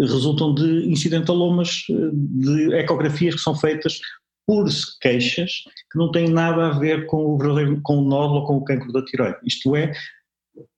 resultam 0.00 0.54
de 0.54 0.90
incidentalomas, 0.90 1.84
de 1.88 2.74
ecografias 2.74 3.34
que 3.34 3.40
são 3.40 3.54
feitas 3.54 4.00
por 4.46 4.66
queixas 5.00 5.50
que 5.90 5.98
não 5.98 6.10
têm 6.10 6.28
nada 6.28 6.66
a 6.66 6.78
ver 6.78 7.06
com 7.06 7.34
o 7.34 7.82
com 7.82 7.98
o 7.98 8.04
nódulo 8.04 8.40
ou 8.40 8.46
com 8.46 8.56
o 8.56 8.64
cancro 8.64 8.92
da 8.92 9.04
tiroide. 9.04 9.38
Isto 9.44 9.74
é, 9.74 9.92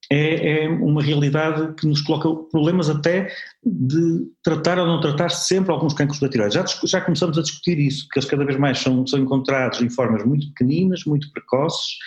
é, 0.09 0.63
é, 0.63 0.69
uma 0.69 1.01
realidade 1.01 1.73
que 1.75 1.85
nos 1.85 2.01
coloca 2.01 2.33
problemas 2.49 2.89
até 2.89 3.29
de 3.63 4.27
tratar 4.41 4.79
ou 4.79 4.87
não 4.87 5.01
tratar 5.01 5.29
sempre 5.29 5.71
alguns 5.71 5.93
cancros 5.93 6.19
da 6.19 6.29
tiroide. 6.29 6.55
Já, 6.55 6.65
já 6.85 7.01
começamos 7.01 7.37
a 7.37 7.41
discutir 7.41 7.77
isso, 7.77 8.07
que 8.09 8.19
eles 8.19 8.29
cada 8.29 8.45
vez 8.45 8.57
mais 8.57 8.79
são, 8.79 9.05
são 9.05 9.19
encontrados 9.19 9.81
em 9.81 9.89
formas 9.89 10.23
muito 10.23 10.47
pequeninas, 10.47 11.03
muito 11.05 11.29
precoces, 11.33 11.97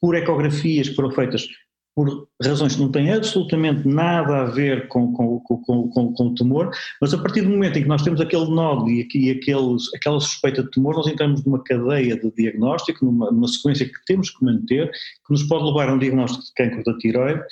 por 0.00 0.16
ecografias 0.16 0.88
que 0.88 0.96
foram 0.96 1.10
feitas 1.10 1.46
por 1.94 2.26
razões 2.42 2.74
que 2.74 2.80
não 2.80 2.90
têm 2.90 3.12
absolutamente 3.12 3.86
nada 3.86 4.42
a 4.42 4.44
ver 4.44 4.88
com, 4.88 5.12
com, 5.12 5.40
com, 5.40 5.88
com, 5.88 6.12
com 6.12 6.26
o 6.26 6.34
tumor, 6.34 6.70
mas 7.00 7.12
a 7.12 7.18
partir 7.18 7.42
do 7.42 7.50
momento 7.50 7.78
em 7.78 7.82
que 7.82 7.88
nós 7.88 8.02
temos 8.02 8.20
aquele 8.20 8.46
nódulo 8.46 8.88
e, 8.90 9.06
e 9.14 9.30
aqueles, 9.30 9.82
aquela 9.94 10.18
suspeita 10.20 10.62
de 10.62 10.70
tumor, 10.70 10.94
nós 10.94 11.06
entramos 11.06 11.44
numa 11.44 11.62
cadeia 11.62 12.16
de 12.18 12.30
diagnóstico, 12.32 13.04
numa, 13.04 13.30
numa 13.30 13.48
sequência 13.48 13.86
que 13.86 14.04
temos 14.06 14.30
que 14.30 14.44
manter, 14.44 14.90
que 14.90 15.30
nos 15.30 15.42
pode 15.42 15.64
levar 15.64 15.88
a 15.88 15.94
um 15.94 15.98
diagnóstico 15.98 16.44
de 16.44 16.52
cancro 16.54 16.82
da 16.84 16.96
tiroide, 16.98 17.42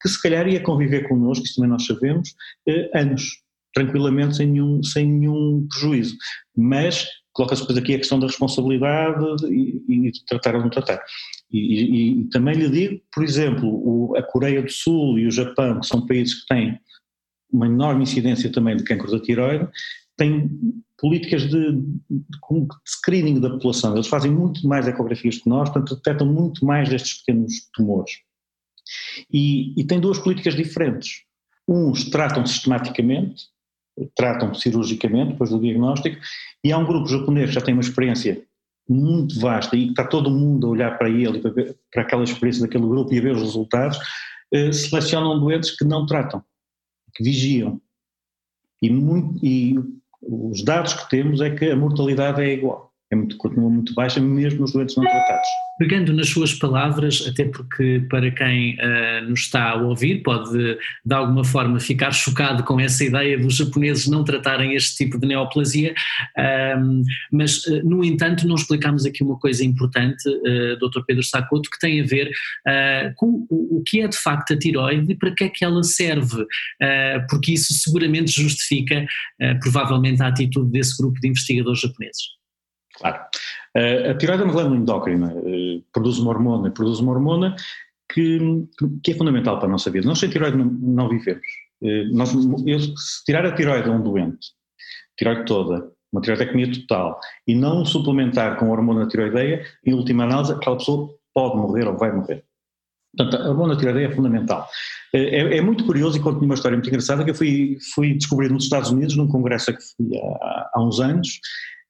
que 0.00 0.08
se 0.08 0.22
calhar 0.22 0.46
ia 0.46 0.60
conviver 0.60 1.08
connosco, 1.08 1.44
isso 1.44 1.56
também 1.56 1.70
nós 1.70 1.84
sabemos, 1.84 2.34
eh, 2.68 2.90
anos, 2.94 3.42
tranquilamente, 3.74 4.36
sem 4.36 4.46
nenhum, 4.46 4.82
sem 4.82 5.06
nenhum 5.06 5.66
prejuízo. 5.68 6.16
Mas 6.56 7.06
coloca-se 7.32 7.62
depois 7.62 7.78
aqui 7.78 7.94
a 7.94 7.98
questão 7.98 8.18
da 8.18 8.26
responsabilidade 8.26 9.24
e, 9.46 9.82
e 9.88 10.10
de 10.10 10.24
tratar 10.24 10.56
ou 10.56 10.62
não 10.62 10.70
tratar. 10.70 11.00
E, 11.50 12.20
e, 12.20 12.28
também 12.28 12.54
lhe 12.54 12.68
digo, 12.68 13.00
por 13.12 13.24
exemplo, 13.24 13.68
o, 13.68 14.16
a 14.16 14.22
Coreia 14.22 14.62
do 14.62 14.70
Sul 14.70 15.18
e 15.18 15.26
o 15.26 15.30
Japão, 15.30 15.80
que 15.80 15.86
são 15.86 16.06
países 16.06 16.42
que 16.42 16.46
têm 16.46 16.78
uma 17.50 17.66
enorme 17.66 18.02
incidência 18.02 18.52
também 18.52 18.76
de 18.76 18.84
cancro 18.84 19.10
da 19.10 19.20
tiroide, 19.20 19.66
têm 20.16 20.50
políticas 20.98 21.42
de, 21.42 21.72
de, 21.72 21.80
de, 22.10 22.68
screening 22.84 23.40
da 23.40 23.50
população. 23.50 23.94
Eles 23.94 24.08
fazem 24.08 24.30
muito 24.30 24.66
mais 24.66 24.86
ecografias 24.86 25.38
que 25.38 25.48
nós, 25.48 25.70
portanto 25.70 25.96
detectam 25.96 26.26
muito 26.26 26.66
mais 26.66 26.88
destes 26.88 27.22
pequenos 27.22 27.68
tumores. 27.72 28.12
E, 29.32 29.80
e 29.80 29.84
têm 29.86 30.00
duas 30.00 30.18
políticas 30.18 30.54
diferentes. 30.54 31.22
Uns 31.66 32.04
tratam 32.10 32.44
sistematicamente, 32.44 33.44
tratam 34.16 34.52
cirurgicamente 34.54 35.32
depois 35.32 35.50
do 35.50 35.60
diagnóstico, 35.60 36.18
e 36.64 36.72
há 36.72 36.78
um 36.78 36.86
grupo 36.86 37.08
japonês 37.08 37.50
que 37.50 37.54
já 37.54 37.60
tem 37.60 37.74
uma 37.74 37.82
experiência 37.82 38.44
muito 38.88 39.38
vasta 39.38 39.76
e 39.76 39.88
está 39.88 40.04
todo 40.04 40.30
mundo 40.30 40.66
a 40.66 40.70
olhar 40.70 40.98
para 40.98 41.10
ele 41.10 41.40
para, 41.40 41.50
ver, 41.50 41.76
para 41.92 42.02
aquela 42.02 42.24
experiência 42.24 42.62
daquele 42.62 42.86
grupo 42.86 43.12
e 43.12 43.18
a 43.18 43.22
ver 43.22 43.36
os 43.36 43.42
resultados, 43.42 43.98
eh, 44.52 44.72
selecionam 44.72 45.38
doentes 45.38 45.76
que 45.76 45.84
não 45.84 46.06
tratam, 46.06 46.42
que 47.14 47.22
vigiam. 47.22 47.80
E, 48.80 48.90
muito, 48.90 49.44
e 49.44 49.74
os 50.22 50.64
dados 50.64 50.94
que 50.94 51.10
temos 51.10 51.40
é 51.40 51.54
que 51.54 51.70
a 51.70 51.76
mortalidade 51.76 52.40
é 52.40 52.52
igual. 52.52 52.87
É 53.10 53.16
muito, 53.16 53.36
continua 53.38 53.70
muito 53.70 53.94
baixa, 53.94 54.20
mesmo 54.20 54.60
nos 54.60 54.72
doentes 54.72 54.94
não 54.96 55.04
tratados. 55.04 55.48
Pegando 55.78 56.12
nas 56.12 56.28
suas 56.28 56.52
palavras, 56.52 57.24
até 57.26 57.44
porque 57.44 58.04
para 58.10 58.30
quem 58.30 58.74
uh, 58.74 59.28
nos 59.28 59.40
está 59.40 59.70
a 59.70 59.76
ouvir 59.76 60.22
pode 60.22 60.50
de 60.52 61.14
alguma 61.14 61.44
forma 61.44 61.80
ficar 61.80 62.10
chocado 62.10 62.64
com 62.64 62.78
essa 62.78 63.04
ideia 63.04 63.38
dos 63.38 63.56
japoneses 63.56 64.08
não 64.08 64.24
tratarem 64.24 64.74
este 64.74 64.96
tipo 64.96 65.18
de 65.18 65.26
neoplasia, 65.26 65.94
uh, 66.36 67.02
mas 67.32 67.64
uh, 67.64 67.82
no 67.88 68.04
entanto 68.04 68.46
não 68.46 68.56
explicamos 68.56 69.06
aqui 69.06 69.22
uma 69.22 69.38
coisa 69.38 69.64
importante, 69.64 70.28
uh, 70.28 70.76
Dr. 70.78 71.00
Pedro 71.06 71.22
Sacoto, 71.22 71.70
que 71.70 71.78
tem 71.78 72.02
a 72.02 72.04
ver 72.04 72.30
com 73.16 73.46
o, 73.48 73.78
o, 73.78 73.82
que 73.82 74.00
é 74.00 74.08
de 74.08 74.16
facto 74.16 74.52
a 74.52 74.58
tiroide 74.58 75.12
e 75.12 75.16
para 75.16 75.30
que 75.30 75.44
é 75.44 75.48
que 75.48 75.64
ela 75.64 75.82
serve, 75.82 76.44
porque 77.30 77.52
isso 77.52 77.72
seguramente 77.72 78.30
justifica 78.30 79.06
provavelmente 79.60 80.22
a 80.22 80.26
atitude 80.26 80.70
desse 80.70 80.96
grupo 81.00 81.18
de 81.20 81.28
investigadores 81.28 81.80
japoneses. 81.80 82.37
Claro. 82.98 83.18
Uh, 83.76 84.10
a 84.10 84.14
tiroide 84.14 84.42
é 84.42 84.44
uma 84.44 84.52
glândula 84.52 84.76
endócrina, 84.76 85.32
uh, 85.32 85.84
produz 85.92 86.18
uma 86.18 86.30
hormona, 86.30 86.70
produz 86.70 86.98
uma 86.98 87.12
hormona 87.12 87.54
que, 88.12 88.38
que, 89.02 89.12
é 89.12 89.14
fundamental 89.14 89.58
para 89.58 89.68
a 89.68 89.70
nossa 89.70 89.90
vida. 89.90 90.06
Nós 90.06 90.18
sem 90.18 90.30
tiroide 90.30 90.56
não, 90.56 90.64
não 90.64 91.08
vivemos. 91.08 91.46
Uh, 91.80 92.12
nós, 92.12 92.34
eu, 92.66 92.80
se 92.80 93.24
tirar 93.24 93.46
a 93.46 93.52
tiroide 93.52 93.88
a 93.88 93.92
um 93.92 94.02
doente, 94.02 94.48
tiroide 95.16 95.44
toda, 95.44 95.90
uma 96.12 96.20
tiroidectomia 96.22 96.72
total, 96.72 97.20
e 97.46 97.54
não 97.54 97.84
suplementar 97.84 98.56
com 98.56 98.70
hormona 98.70 99.06
tiroideia, 99.06 99.64
em 99.84 99.94
última 99.94 100.24
análise, 100.24 100.52
aquela 100.52 100.76
pessoa 100.76 101.14
pode 101.34 101.56
morrer 101.56 101.86
ou 101.86 101.96
vai 101.96 102.10
morrer. 102.12 102.44
Portanto, 103.16 103.42
a 103.42 103.48
hormona 103.48 103.76
tiroideia 103.76 104.06
é 104.06 104.14
fundamental. 104.14 104.68
É, 105.14 105.56
é, 105.58 105.60
muito 105.60 105.84
curioso 105.84 106.18
e 106.18 106.20
conto 106.20 106.44
uma 106.44 106.54
história 106.54 106.76
muito 106.76 106.88
engraçada 106.88 107.24
que 107.24 107.30
eu 107.30 107.34
fui, 107.34 107.78
fui 107.94 108.14
descobrir 108.14 108.50
nos 108.50 108.64
Estados 108.64 108.90
Unidos, 108.90 109.16
num 109.16 109.28
congresso 109.28 109.72
que 109.72 109.82
fui 109.82 110.18
há, 110.18 110.70
há 110.74 110.82
uns 110.82 111.00
anos, 111.00 111.40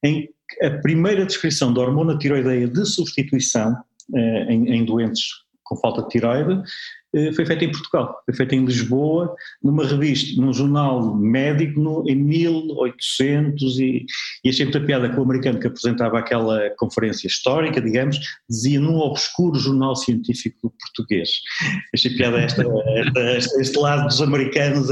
em 0.05 0.29
a 0.63 0.71
primeira 0.81 1.27
descrição 1.27 1.73
da 1.73 1.81
hormona 1.81 2.19
tiroideia 2.19 2.67
de 2.67 2.85
substituição 2.87 3.77
eh, 4.15 4.47
em, 4.53 4.75
em, 4.75 4.85
doentes 4.85 5.29
com 5.63 5.77
falta 5.77 6.03
de 6.03 6.09
tiroide 6.09 6.63
foi 7.35 7.47
feita 7.47 7.65
em 7.65 7.71
Portugal, 7.71 8.21
foi 8.27 8.35
feita 8.35 8.55
em 8.55 8.65
Lisboa, 8.65 9.35
numa 9.63 9.87
revista, 9.87 10.41
num 10.41 10.53
jornal 10.53 11.17
médico 11.17 11.81
no, 11.81 12.05
em 12.09 12.15
1800 12.15 13.79
e, 13.79 14.07
e 14.45 14.51
achei 14.51 14.67
muita 14.67 14.81
piada 14.81 15.09
que 15.09 15.19
o 15.19 15.23
americano 15.23 15.59
que 15.59 15.67
apresentava 15.67 16.19
aquela 16.19 16.71
conferência 16.77 17.27
histórica, 17.27 17.81
digamos, 17.81 18.19
dizia 18.49 18.79
num 18.79 18.97
obscuro 18.97 19.59
jornal 19.59 19.97
científico 19.97 20.73
português. 20.79 21.31
Achei 21.95 22.15
piada 22.15 22.39
esta, 22.39 22.63
esta, 22.89 23.61
este 23.61 23.79
lado 23.79 24.07
dos 24.07 24.21
americanos 24.21 24.89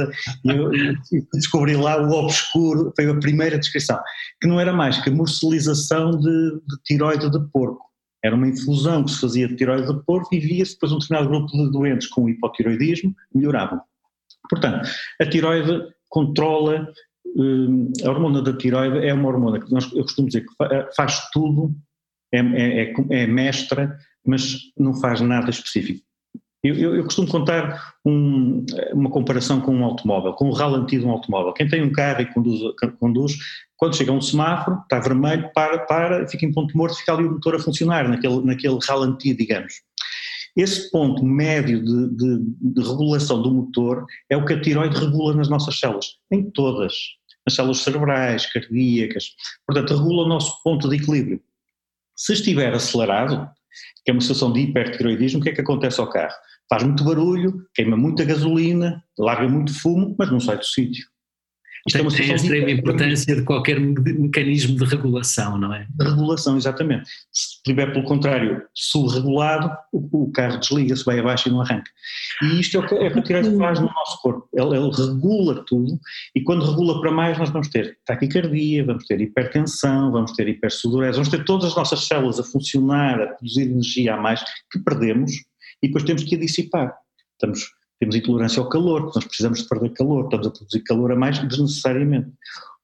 e 1.12 1.22
descobri 1.34 1.76
lá 1.76 2.00
o 2.02 2.10
obscuro, 2.12 2.92
foi 2.96 3.10
a 3.10 3.14
primeira 3.14 3.58
descrição, 3.58 3.98
que 4.40 4.48
não 4.48 4.58
era 4.58 4.72
mais 4.72 4.98
que 4.98 5.10
a 5.10 5.12
morcelização 5.12 6.12
de, 6.12 6.20
de 6.20 6.82
tiroide 6.84 7.30
de 7.30 7.40
porco. 7.52 7.85
Era 8.26 8.36
uma 8.36 8.48
infusão 8.48 9.04
que 9.04 9.10
se 9.10 9.20
fazia 9.20 9.48
de 9.48 9.56
tiroide 9.56 9.86
de 9.86 10.02
porco 10.04 10.34
e 10.34 10.40
via-se 10.40 10.72
depois 10.72 10.92
um 10.92 10.98
determinado 10.98 11.28
grupo 11.28 11.52
de 11.52 11.70
doentes 11.70 12.08
com 12.08 12.28
hipotiroidismo 12.28 13.14
melhoravam. 13.34 13.80
Portanto, 14.48 14.88
a 15.20 15.26
tiroide 15.26 15.86
controla, 16.08 16.88
hum, 17.36 17.92
a 18.04 18.10
hormona 18.10 18.42
da 18.42 18.56
tiroide 18.56 19.06
é 19.06 19.12
uma 19.12 19.28
hormona 19.28 19.60
que 19.60 19.72
nós, 19.72 19.90
eu 19.92 20.02
costumo 20.02 20.28
dizer 20.28 20.44
que 20.44 20.94
faz 20.96 21.28
tudo, 21.30 21.74
é, 22.32 22.38
é, 22.38 22.82
é, 22.82 22.94
é 23.10 23.26
mestra, 23.26 23.96
mas 24.26 24.58
não 24.78 24.94
faz 24.94 25.20
nada 25.20 25.50
específico. 25.50 26.04
Eu, 26.62 26.74
eu, 26.74 26.96
eu 26.96 27.04
costumo 27.04 27.28
contar 27.28 27.94
um, 28.04 28.64
uma 28.92 29.10
comparação 29.10 29.60
com 29.60 29.74
um 29.74 29.84
automóvel, 29.84 30.32
com 30.32 30.48
o 30.48 30.52
ralenti 30.52 30.98
de 30.98 31.04
um 31.04 31.10
automóvel. 31.10 31.52
Quem 31.52 31.68
tem 31.68 31.82
um 31.82 31.92
carro 31.92 32.22
e 32.22 32.26
conduz, 32.26 32.60
conduz 32.98 33.36
quando 33.76 33.96
chega 33.96 34.12
um 34.12 34.20
semáforo, 34.20 34.80
está 34.82 34.98
vermelho, 34.98 35.50
para, 35.54 35.78
para, 35.80 36.26
fica 36.28 36.46
em 36.46 36.52
ponto 36.52 36.76
morto, 36.76 36.96
fica 36.96 37.12
ali 37.12 37.24
o 37.24 37.32
motor 37.32 37.56
a 37.56 37.58
funcionar, 37.58 38.08
naquele, 38.08 38.40
naquele 38.42 38.78
ralenti, 38.82 39.34
digamos. 39.34 39.74
Esse 40.56 40.90
ponto 40.90 41.22
médio 41.22 41.84
de, 41.84 42.16
de, 42.16 42.38
de, 42.72 42.80
regulação 42.80 43.42
do 43.42 43.52
motor 43.52 44.06
é 44.30 44.36
o 44.36 44.44
que 44.44 44.54
a 44.54 44.60
tiroide 44.60 44.98
regula 44.98 45.34
nas 45.34 45.50
nossas 45.50 45.78
células, 45.78 46.06
em 46.32 46.50
todas, 46.50 46.94
nas 47.46 47.54
células 47.54 47.78
cerebrais, 47.78 48.50
cardíacas, 48.50 49.32
portanto 49.66 49.98
regula 49.98 50.24
o 50.24 50.28
nosso 50.28 50.62
ponto 50.62 50.88
de 50.88 50.96
equilíbrio. 50.96 51.42
Se 52.16 52.32
estiver 52.32 52.72
acelerado, 52.72 53.46
que 54.02 54.10
é 54.10 54.12
uma 54.12 54.22
situação 54.22 54.50
de 54.50 54.60
hipertiroidismo, 54.60 55.40
o 55.40 55.42
que 55.42 55.50
é 55.50 55.52
que 55.52 55.60
acontece 55.60 56.00
ao 56.00 56.08
carro? 56.08 56.34
Faz 56.70 56.82
muito 56.82 57.04
barulho, 57.04 57.66
queima 57.74 57.96
muita 57.96 58.24
gasolina, 58.24 59.04
larga 59.18 59.46
muito 59.46 59.78
fumo, 59.78 60.16
mas 60.18 60.30
não 60.30 60.40
sai 60.40 60.56
do 60.56 60.64
sítio. 60.64 61.06
Isto 61.86 61.98
tem, 61.98 62.06
é 62.06 62.10
tem 62.10 62.32
a 62.32 62.34
extrema 62.34 62.70
importância 62.70 63.36
de 63.36 63.42
qualquer 63.42 63.78
mecanismo 63.78 64.76
de 64.76 64.84
regulação, 64.84 65.56
não 65.56 65.72
é? 65.72 65.86
De 65.88 66.04
regulação, 66.04 66.56
exatamente. 66.56 67.08
Se 67.32 67.56
estiver 67.56 67.92
pelo 67.92 68.04
contrário 68.04 68.62
subregulado, 68.74 69.70
o, 69.92 70.24
o 70.24 70.32
carro 70.32 70.58
desliga-se, 70.58 71.04
vai 71.04 71.20
abaixo 71.20 71.48
e 71.48 71.52
não 71.52 71.60
arranca. 71.60 71.88
E 72.42 72.60
isto 72.60 72.76
é 72.76 72.80
o 72.80 72.86
que, 72.86 72.94
é 72.94 73.06
o 73.06 73.12
que 73.12 73.18
a 73.20 73.22
tireoide 73.22 73.56
faz 73.56 73.78
no 73.78 73.86
nosso 73.86 74.20
corpo. 74.20 74.48
Ele, 74.52 74.76
ele, 74.76 74.90
regula 74.90 75.64
tudo 75.64 75.98
e 76.34 76.42
quando 76.42 76.68
regula 76.68 77.00
para 77.00 77.12
mais 77.12 77.38
nós 77.38 77.50
vamos 77.50 77.68
ter 77.68 77.98
taquicardia, 78.04 78.84
vamos 78.84 79.06
ter 79.06 79.20
hipertensão, 79.20 80.10
vamos 80.10 80.32
ter 80.32 80.48
hipersudorese, 80.48 81.14
vamos 81.14 81.28
ter 81.28 81.44
todas 81.44 81.66
as 81.66 81.76
nossas 81.76 82.04
células 82.06 82.40
a 82.40 82.44
funcionar, 82.44 83.20
a 83.20 83.26
produzir 83.28 83.62
energia 83.62 84.14
a 84.14 84.16
mais 84.16 84.42
que 84.72 84.80
perdemos 84.80 85.32
e 85.80 85.86
depois 85.86 86.02
temos 86.02 86.24
que 86.24 86.34
a 86.34 86.38
dissipar. 86.38 86.94
Estamos 87.34 87.68
temos 87.98 88.14
intolerância 88.14 88.60
ao 88.60 88.68
calor, 88.68 89.12
nós 89.14 89.24
precisamos 89.24 89.62
de 89.62 89.68
perder 89.68 89.90
calor, 89.90 90.24
estamos 90.24 90.46
a 90.46 90.50
produzir 90.50 90.80
calor 90.80 91.12
a 91.12 91.16
mais 91.16 91.38
desnecessariamente. 91.38 92.30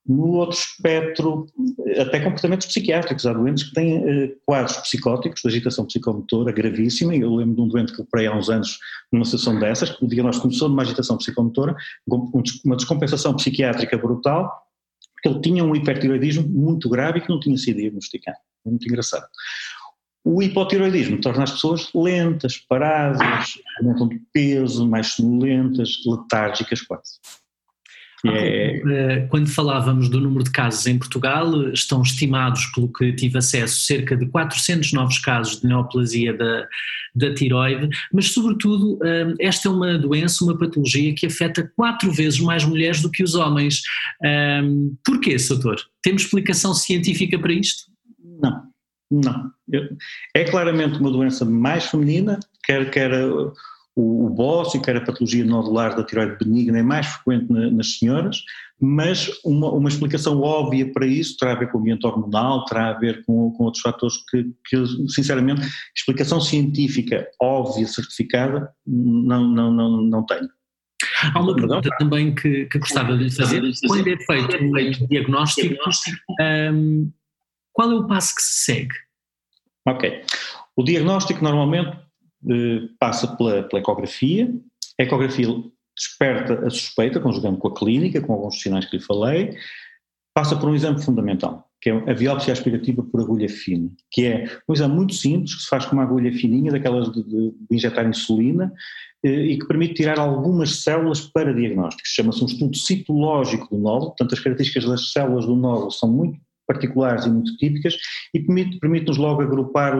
No 0.05 0.33
outro 0.33 0.59
espectro, 0.59 1.47
até 1.97 2.19
comportamentos 2.19 2.67
psiquiátricos, 2.67 3.25
há 3.25 3.33
doentes 3.33 3.65
que 3.65 3.75
têm 3.75 3.99
eh, 3.99 4.35
quadros 4.45 4.77
psicóticos, 4.79 5.43
de 5.43 5.49
agitação 5.49 5.87
psicomotora 5.87 6.51
gravíssima, 6.51 7.15
eu 7.15 7.37
lembro 7.37 7.55
de 7.55 7.61
um 7.61 7.69
doente 7.69 7.93
que 7.93 8.03
operei 8.03 8.27
há 8.27 8.37
uns 8.37 8.51
anos 8.51 8.81
numa 9.13 9.25
sessão 9.25 9.61
dessas, 9.61 9.91
que 9.91 10.05
o 10.05 10.09
diagnóstico 10.09 10.49
começou 10.49 10.69
numa 10.69 10.83
agitação 10.83 11.17
psicomotora, 11.17 11.77
uma 12.65 12.77
descompensação 12.77 13.37
psiquiátrica 13.37 13.97
brutal, 13.97 14.51
porque 15.15 15.29
ele 15.29 15.41
tinha 15.41 15.65
um 15.65 15.77
hipertiroidismo 15.77 16.49
muito 16.49 16.89
grave 16.89 17.19
e 17.19 17.23
que 17.23 17.29
não 17.29 17.39
tinha 17.39 17.57
sido 17.57 17.77
diagnosticado. 17.77 18.39
É 18.67 18.71
muito 18.71 18.85
engraçado. 18.85 19.27
O 20.25 20.41
hipotiroidismo 20.41 21.21
torna 21.21 21.43
as 21.43 21.53
pessoas 21.53 21.91
lentas, 21.95 22.57
paradas, 22.57 23.59
aumentam 23.79 24.09
de 24.09 24.21
peso, 24.33 24.89
mais 24.89 25.09
sonolentas, 25.09 26.01
letárgicas 26.07 26.81
quase. 26.81 27.19
É... 28.25 28.81
Eh, 28.89 29.27
quando 29.29 29.49
falávamos 29.49 30.09
do 30.09 30.21
número 30.21 30.45
de 30.45 30.53
casos 30.53 30.87
em 30.87 30.97
Portugal, 30.97 31.73
estão 31.73 32.03
estimados, 32.03 32.67
pelo 32.67 32.93
que 32.93 33.13
tive 33.15 33.39
acesso, 33.39 33.81
cerca 33.81 34.17
de 34.17 34.27
400 34.27 34.93
novos 34.93 35.19
casos 35.19 35.61
de 35.61 35.67
neoplasia 35.67 36.33
da, 36.33 36.69
da 37.17 37.35
tiroide, 37.35 37.89
mas 38.13 38.31
sobretudo 38.33 38.99
eh, 39.05 39.35
esta 39.41 39.69
é 39.69 39.73
uma 39.73 39.99
doença, 39.99 40.45
uma 40.45 40.57
patologia 40.57 41.13
que 41.15 41.27
afeta 41.27 41.69
quatro 41.75 42.13
vezes 42.13 42.39
mais 42.39 42.65
mulheres 42.65 43.03
do 43.03 43.11
que 43.11 43.25
os 43.25 43.35
homens. 43.35 43.83
Eh, 44.25 44.63
porquê, 45.05 45.37
doutor? 45.49 45.81
Temos 46.01 46.23
explicação 46.23 46.75
científica 46.75 47.37
para 47.39 47.53
isto? 47.53 47.92
Não. 49.13 49.51
É 50.35 50.45
claramente 50.45 50.99
uma 50.99 51.11
doença 51.11 51.45
mais 51.45 51.85
feminina, 51.85 52.41
quer, 52.65 52.91
quer 52.91 53.13
o, 53.27 53.53
o 53.95 54.31
bócio, 54.31 54.81
quer 54.81 54.97
a 54.97 55.03
patologia 55.03 55.45
nodular 55.45 55.95
da 55.95 56.03
tiroide 56.03 56.39
benigna 56.43 56.79
é 56.79 56.83
mais 56.83 57.07
frequente 57.07 57.53
na, 57.53 57.71
nas 57.71 57.99
senhoras, 57.99 58.43
mas 58.81 59.31
uma, 59.45 59.71
uma, 59.71 59.89
explicação 59.89 60.41
óbvia 60.41 60.91
para 60.91 61.07
isso 61.07 61.37
terá 61.37 61.53
a 61.53 61.57
ver 61.57 61.71
com 61.71 61.77
o 61.77 61.81
ambiente 61.83 62.07
hormonal, 62.07 62.65
terá 62.65 62.89
a 62.89 62.99
ver 62.99 63.23
com, 63.27 63.53
com 63.53 63.65
outros 63.65 63.83
fatores 63.83 64.17
que, 64.31 64.51
que, 64.67 64.87
sinceramente, 65.09 65.61
explicação 65.95 66.41
científica 66.41 67.29
óbvia, 67.41 67.87
certificada, 67.87 68.73
não, 68.87 69.47
não, 69.47 69.71
não, 69.71 70.03
não 70.03 70.25
tenho. 70.25 70.49
Há 71.35 71.41
uma 71.41 71.55
pergunta 71.55 71.89
também 71.99 72.35
que, 72.35 72.65
que 72.67 72.79
gostava 72.79 73.17
de 73.17 73.31
fazer. 73.31 73.63
Quando 73.87 74.09
é 74.09 74.17
feito 74.17 74.57
um 74.65 75.07
diagnóstico, 75.07 75.77
um, 76.41 77.13
qual 77.73 77.91
é 77.91 77.95
o 77.95 78.07
passo 78.07 78.35
que 78.35 78.43
se 78.43 78.65
segue? 78.65 78.95
Ok. 79.87 80.23
O 80.77 80.83
diagnóstico 80.83 81.43
normalmente 81.43 81.97
eh, 82.51 82.89
passa 82.99 83.37
pela, 83.37 83.63
pela 83.65 83.81
ecografia. 83.81 84.53
A 84.99 85.03
ecografia 85.03 85.49
desperta 85.97 86.67
a 86.67 86.71
suspeita, 86.71 87.21
conjugando 87.21 87.59
com 87.59 87.69
a 87.69 87.75
clínica, 87.75 88.21
com 88.21 88.33
alguns 88.33 88.61
sinais 88.61 88.87
que 88.87 88.97
lhe 88.97 89.03
falei. 89.03 89.57
Passa 90.35 90.57
por 90.57 90.69
um 90.69 90.75
exame 90.75 91.03
fundamental, 91.03 91.69
que 91.81 91.91
é 91.91 91.93
a 91.93 92.15
biópsia 92.15 92.53
aspirativa 92.53 93.03
por 93.03 93.21
agulha 93.21 93.49
fina, 93.49 93.91
que 94.11 94.25
é 94.25 94.45
um 94.67 94.73
exame 94.73 94.95
muito 94.95 95.13
simples, 95.13 95.55
que 95.55 95.63
se 95.63 95.69
faz 95.69 95.85
com 95.85 95.95
uma 95.95 96.05
agulha 96.05 96.33
fininha, 96.33 96.73
daquelas 96.73 97.13
de, 97.13 97.23
de, 97.23 97.51
de 97.51 97.77
injetar 97.77 98.09
insulina, 98.09 98.73
eh, 99.23 99.29
e 99.29 99.59
que 99.59 99.67
permite 99.67 99.95
tirar 99.95 100.19
algumas 100.19 100.83
células 100.83 101.21
para 101.21 101.53
diagnóstico. 101.53 102.09
Chama-se 102.09 102.43
um 102.43 102.47
estudo 102.47 102.77
citológico 102.77 103.69
do 103.69 103.83
nódulo, 103.83 104.11
portanto 104.13 104.33
as 104.33 104.41
características 104.41 104.89
das 104.89 105.13
células 105.13 105.45
do 105.45 105.55
nódulo 105.55 105.91
são 105.91 106.11
muito 106.11 106.41
particulares 106.73 107.27
e 107.27 107.31
muito 107.31 107.57
típicas 107.57 107.97
e 108.33 108.41
permite-nos 108.41 108.79
permite 108.79 109.11
logo 109.19 109.43
agrupar 109.43 109.97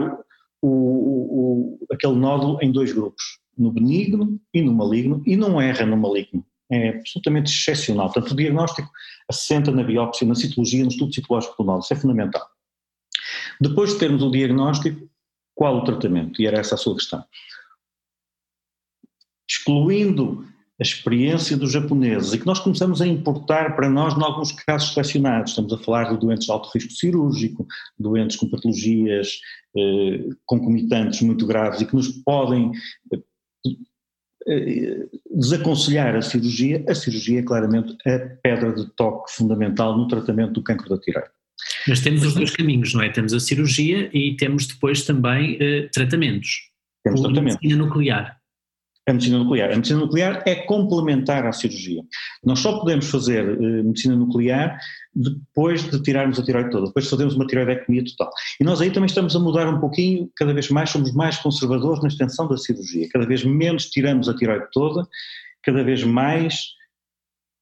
o, 0.61 0.67
o, 0.67 1.79
o, 1.81 1.87
aquele 1.91 2.15
nódulo 2.15 2.57
em 2.61 2.71
dois 2.71 2.91
grupos, 2.93 3.39
no 3.57 3.71
benigno 3.71 4.39
e 4.53 4.61
no 4.61 4.73
maligno, 4.73 5.21
e 5.25 5.35
não 5.35 5.61
erra 5.61 5.85
no 5.85 5.97
maligno. 5.97 6.45
É 6.71 6.89
absolutamente 6.89 7.51
excepcional. 7.51 8.11
Portanto, 8.11 8.31
o 8.31 8.35
diagnóstico 8.35 8.89
assenta 9.29 9.71
na 9.71 9.83
biópsia, 9.83 10.27
na 10.27 10.33
citologia, 10.33 10.83
no 10.83 10.89
estudo 10.89 11.13
citológico 11.13 11.55
do 11.57 11.65
nódulo. 11.65 11.83
Isso 11.83 11.93
é 11.93 11.97
fundamental. 11.97 12.47
Depois 13.59 13.91
de 13.91 13.99
termos 13.99 14.23
o 14.23 14.31
diagnóstico, 14.31 15.07
qual 15.53 15.77
o 15.77 15.83
tratamento? 15.83 16.41
E 16.41 16.47
era 16.47 16.57
essa 16.57 16.75
a 16.75 16.77
sua 16.77 16.95
questão. 16.95 17.23
Excluindo 19.47 20.47
a 20.79 20.83
experiência 20.83 21.55
dos 21.55 21.71
japoneses 21.71 22.33
e 22.33 22.39
que 22.39 22.45
nós 22.45 22.59
começamos 22.59 23.01
a 23.01 23.07
importar 23.07 23.75
para 23.75 23.89
nós, 23.89 24.17
em 24.17 24.23
alguns 24.23 24.51
casos 24.51 24.93
selecionados, 24.93 25.51
estamos 25.51 25.71
a 25.71 25.77
falar 25.77 26.11
de 26.11 26.19
doentes 26.19 26.45
de 26.45 26.51
alto 26.51 26.69
risco 26.73 26.91
cirúrgico, 26.91 27.67
doentes 27.97 28.37
com 28.37 28.49
patologias 28.49 29.39
eh, 29.77 30.29
concomitantes 30.45 31.21
muito 31.21 31.45
graves 31.45 31.81
e 31.81 31.85
que 31.85 31.95
nos 31.95 32.07
podem 32.07 32.71
eh, 33.13 33.19
eh, 34.47 35.05
desaconselhar 35.31 36.15
a 36.15 36.21
cirurgia, 36.21 36.83
a 36.89 36.95
cirurgia 36.95 37.39
é 37.39 37.43
claramente 37.43 37.95
a 38.07 38.19
pedra 38.41 38.73
de 38.73 38.89
toque 38.95 39.31
fundamental 39.31 39.97
no 39.97 40.07
tratamento 40.07 40.53
do 40.53 40.63
cancro 40.63 40.89
da 40.89 40.97
tireoide. 40.97 41.31
Mas 41.87 42.01
temos 42.01 42.23
os 42.23 42.33
dois 42.33 42.51
caminhos, 42.51 42.93
não 42.93 43.03
é? 43.03 43.09
Temos 43.09 43.33
a 43.33 43.39
cirurgia 43.39 44.09
e 44.13 44.35
temos 44.35 44.67
depois 44.67 45.05
também 45.05 45.55
uh, 45.55 45.89
tratamentos. 45.91 46.69
Temos 47.03 47.21
tratamento. 47.21 47.59
medicina 47.61 47.85
nuclear. 47.85 48.42
A 49.05 49.11
medicina 49.11 49.37
nuclear. 49.37 49.71
A 49.71 49.75
medicina 49.75 49.99
nuclear 49.99 50.43
é 50.45 50.55
complementar 50.55 51.45
à 51.45 51.51
cirurgia. 51.51 52.01
Nós 52.43 52.59
só 52.59 52.79
podemos 52.79 53.09
fazer 53.09 53.43
uh, 53.49 53.83
medicina 53.83 54.15
nuclear 54.15 54.79
depois 55.13 55.83
de 55.89 56.01
tirarmos 56.01 56.39
a 56.39 56.43
tiroide 56.43 56.69
toda, 56.69 56.87
depois 56.87 57.05
de 57.05 57.11
fazermos 57.11 57.35
uma 57.35 57.45
tiroidectomia 57.45 58.03
total. 58.05 58.31
E 58.59 58.63
nós 58.63 58.79
aí 58.79 58.91
também 58.91 59.07
estamos 59.07 59.35
a 59.35 59.39
mudar 59.39 59.67
um 59.67 59.79
pouquinho, 59.79 60.31
cada 60.35 60.53
vez 60.53 60.69
mais 60.69 60.89
somos 60.89 61.13
mais 61.13 61.37
conservadores 61.37 62.01
na 62.01 62.07
extensão 62.07 62.47
da 62.47 62.57
cirurgia. 62.57 63.09
Cada 63.11 63.25
vez 63.25 63.43
menos 63.43 63.89
tiramos 63.89 64.29
a 64.29 64.35
tiroide 64.35 64.67
toda, 64.71 65.05
cada 65.63 65.83
vez 65.83 66.03
mais 66.03 66.67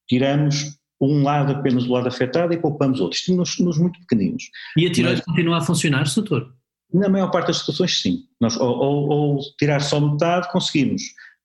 tiramos 0.08 0.78
um 1.02 1.24
lado 1.24 1.54
apenas 1.54 1.86
do 1.86 1.94
lado 1.94 2.08
afetado 2.08 2.54
e 2.54 2.58
poupamos 2.58 3.00
outros. 3.00 3.22
Isto 3.22 3.36
nos, 3.36 3.58
nos 3.60 3.78
muito 3.80 4.00
pequeninos. 4.02 4.44
E 4.78 4.86
a 4.86 4.92
tiroide 4.92 5.18
Mas, 5.18 5.26
continua 5.26 5.58
a 5.58 5.62
funcionar, 5.62 6.04
doutor? 6.14 6.54
Na 6.94 7.10
maior 7.10 7.32
parte 7.32 7.48
das 7.48 7.58
situações, 7.58 8.00
sim. 8.00 8.26
Nós, 8.40 8.56
ou, 8.58 8.78
ou, 8.78 9.10
ou, 9.10 9.40
tirar 9.58 9.82
só 9.82 10.00
metade, 10.00 10.52
conseguimos 10.52 11.02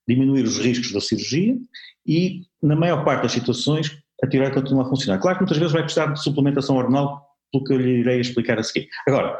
diminuir 0.07 0.43
os 0.43 0.57
riscos 0.57 0.91
da 0.91 1.01
cirurgia 1.01 1.57
e, 2.05 2.41
na 2.61 2.75
maior 2.75 3.03
parte 3.03 3.23
das 3.23 3.33
situações, 3.33 3.97
a 4.23 4.27
tiroide 4.27 4.53
continua 4.53 4.83
a 4.83 4.89
funcionar. 4.89 5.19
Claro 5.19 5.37
que 5.37 5.43
muitas 5.43 5.57
vezes 5.57 5.73
vai 5.73 5.83
precisar 5.83 6.07
de 6.07 6.23
suplementação 6.23 6.77
hormonal, 6.77 7.25
pelo 7.51 7.63
que 7.63 7.73
eu 7.73 7.77
lhe 7.77 7.99
irei 7.99 8.19
explicar 8.19 8.57
a 8.57 8.63
seguir. 8.63 8.87
Agora, 9.07 9.37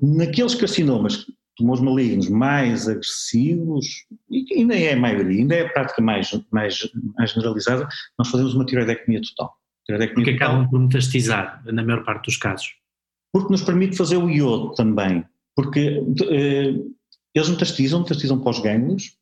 naqueles 0.00 0.54
carcinomas, 0.54 1.26
tumores 1.56 1.82
malignos 1.82 2.28
mais 2.28 2.88
agressivos, 2.88 3.86
e 4.30 4.46
ainda 4.54 4.74
é 4.74 4.92
a 4.92 4.96
maioria, 4.96 5.40
ainda 5.40 5.54
é 5.54 5.66
a 5.66 5.68
prática 5.68 6.00
mais, 6.00 6.30
mais, 6.50 6.88
mais 7.16 7.32
generalizada, 7.32 7.88
nós 8.18 8.28
fazemos 8.28 8.54
uma 8.54 8.64
tiroidectomia 8.64 9.20
total. 9.22 9.54
Tiroidectomia 9.86 10.24
Porque 10.24 10.38
total, 10.38 10.48
acabam 10.48 10.70
por 10.70 10.80
metastizar, 10.80 11.62
na 11.66 11.82
maior 11.82 12.04
parte 12.04 12.26
dos 12.26 12.36
casos. 12.36 12.68
Porque 13.32 13.50
nos 13.50 13.62
permite 13.62 13.96
fazer 13.96 14.16
o 14.16 14.28
iodo 14.30 14.74
também. 14.74 15.24
Porque 15.54 16.02
eh, 16.30 16.74
eles 17.34 17.48
metastizam, 17.48 18.00
metastizam 18.00 18.40
para 18.40 18.50
os 18.50 18.60
gânglios, 18.60 19.16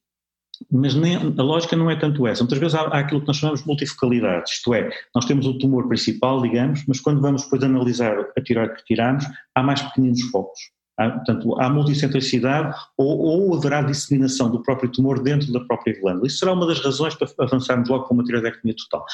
mas 0.71 0.95
nem, 0.95 1.17
a 1.17 1.43
lógica 1.43 1.77
não 1.77 1.91
é 1.91 1.97
tanto 1.97 2.27
essa. 2.27 2.43
Muitas 2.43 2.59
vezes 2.59 2.75
há, 2.75 2.83
há, 2.83 2.99
aquilo 2.99 3.21
que 3.21 3.27
nós 3.27 3.37
chamamos 3.37 3.61
de 3.61 3.67
multifocalidade, 3.67 4.51
isto 4.51 4.75
é, 4.75 4.91
nós 5.15 5.25
temos 5.25 5.47
o 5.47 5.59
tumor 5.59 5.87
principal, 5.89 6.43
digamos, 6.43 6.85
mas 6.87 7.01
quando 7.01 7.21
vamos 7.21 7.45
depois 7.45 7.63
analisar 7.63 8.17
a 8.37 8.41
tiroide 8.41 8.75
que 8.75 8.85
tiramos, 8.85 9.25
há 9.55 9.63
mais 9.63 9.83
pequeninos 9.83 10.23
focos. 10.31 10.61
Há, 10.99 11.11
portanto, 11.11 11.61
há 11.61 11.71
multicentricidade 11.71 12.77
ou, 12.97 13.19
ou 13.19 13.57
haverá 13.57 13.83
disseminação 13.83 14.51
do 14.51 14.63
próprio 14.63 14.91
tumor 14.91 15.23
dentro 15.23 15.53
da 15.53 15.61
própria 15.61 15.99
glândula. 16.01 16.27
Isso 16.27 16.39
será 16.39 16.53
uma 16.53 16.67
das 16.67 16.81
razões 16.81 17.15
para 17.15 17.29
avançarmos 17.39 17.89
logo 17.89 18.05
com 18.05 18.15
uma 18.15 18.25
tiroidectomia 18.25 18.75
total. 18.77 19.07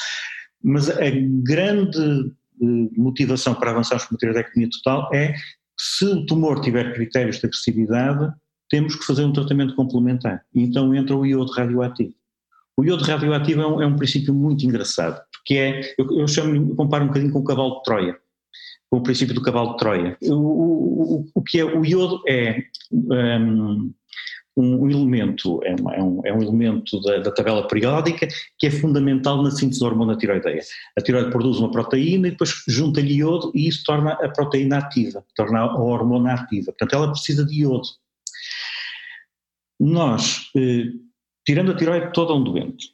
Mas 0.62 0.88
a 0.88 1.10
grande 1.42 2.32
eh, 2.62 2.88
motivação 2.96 3.54
para 3.54 3.70
avançarmos 3.70 4.06
com 4.06 4.14
uma 4.14 4.18
tiroidectomia 4.18 4.70
total 4.70 5.10
é 5.12 5.34
se 5.78 6.06
o 6.06 6.24
tumor 6.24 6.60
tiver 6.60 6.94
critérios 6.94 7.38
de 7.38 7.46
agressividade, 7.46 8.32
temos 8.68 8.94
que 8.96 9.04
fazer 9.04 9.24
um 9.24 9.32
tratamento 9.32 9.74
complementar. 9.74 10.44
E 10.54 10.62
então 10.62 10.94
entra 10.94 11.16
o 11.16 11.26
iodo 11.26 11.52
radioativo. 11.52 12.14
O 12.76 12.84
iodo 12.84 13.04
radioativo 13.04 13.60
é 13.60 13.66
um, 13.66 13.82
é 13.82 13.86
um 13.86 13.96
princípio 13.96 14.34
muito 14.34 14.64
engraçado, 14.64 15.20
porque 15.32 15.54
é, 15.54 15.94
eu, 15.96 16.20
eu 16.20 16.28
chamo, 16.28 16.54
eu 16.70 16.76
comparo 16.76 17.04
um 17.04 17.08
bocadinho 17.08 17.32
com 17.32 17.38
o 17.38 17.44
cavalo 17.44 17.76
de 17.76 17.82
Troia, 17.84 18.16
com 18.90 18.98
o 18.98 19.02
princípio 19.02 19.34
do 19.34 19.42
cavalo 19.42 19.72
de 19.72 19.78
Troia. 19.78 20.16
O, 20.22 20.34
o, 20.34 21.26
o 21.34 21.42
que 21.42 21.60
é, 21.60 21.64
o 21.64 21.84
iodo 21.84 22.20
é 22.26 22.64
um, 22.90 23.92
um 24.56 24.88
elemento, 24.88 25.60
é, 25.64 25.74
uma, 25.78 25.94
é, 25.94 26.02
um, 26.02 26.20
é 26.24 26.32
um, 26.32 26.42
elemento 26.42 27.00
da, 27.00 27.18
da, 27.18 27.30
tabela 27.30 27.66
periódica 27.66 28.26
que 28.58 28.66
é 28.66 28.70
fundamental 28.70 29.42
na 29.42 29.50
síntese 29.50 29.80
da 29.80 29.86
hormona 29.86 30.16
tiroideia. 30.16 30.62
A 30.96 31.00
tiroide 31.00 31.30
produz 31.30 31.58
uma 31.58 31.70
proteína 31.70 32.28
e 32.28 32.30
depois 32.32 32.62
junta-lhe 32.66 33.14
iodo 33.14 33.52
e 33.54 33.68
isso 33.68 33.82
torna 33.84 34.12
a 34.12 34.28
proteína 34.28 34.78
ativa, 34.78 35.24
torna 35.36 35.60
a 35.60 35.80
hormona 35.80 36.34
ativa. 36.34 36.66
Portanto, 36.66 36.94
ela 36.94 37.10
precisa 37.10 37.44
de 37.44 37.62
iodo. 37.62 37.88
Nós, 39.84 40.50
eh, 40.56 40.92
tirando 41.44 41.72
a 41.72 41.76
tiroide 41.76 42.10
toda 42.14 42.32
a 42.32 42.36
um 42.36 42.42
doente, 42.42 42.88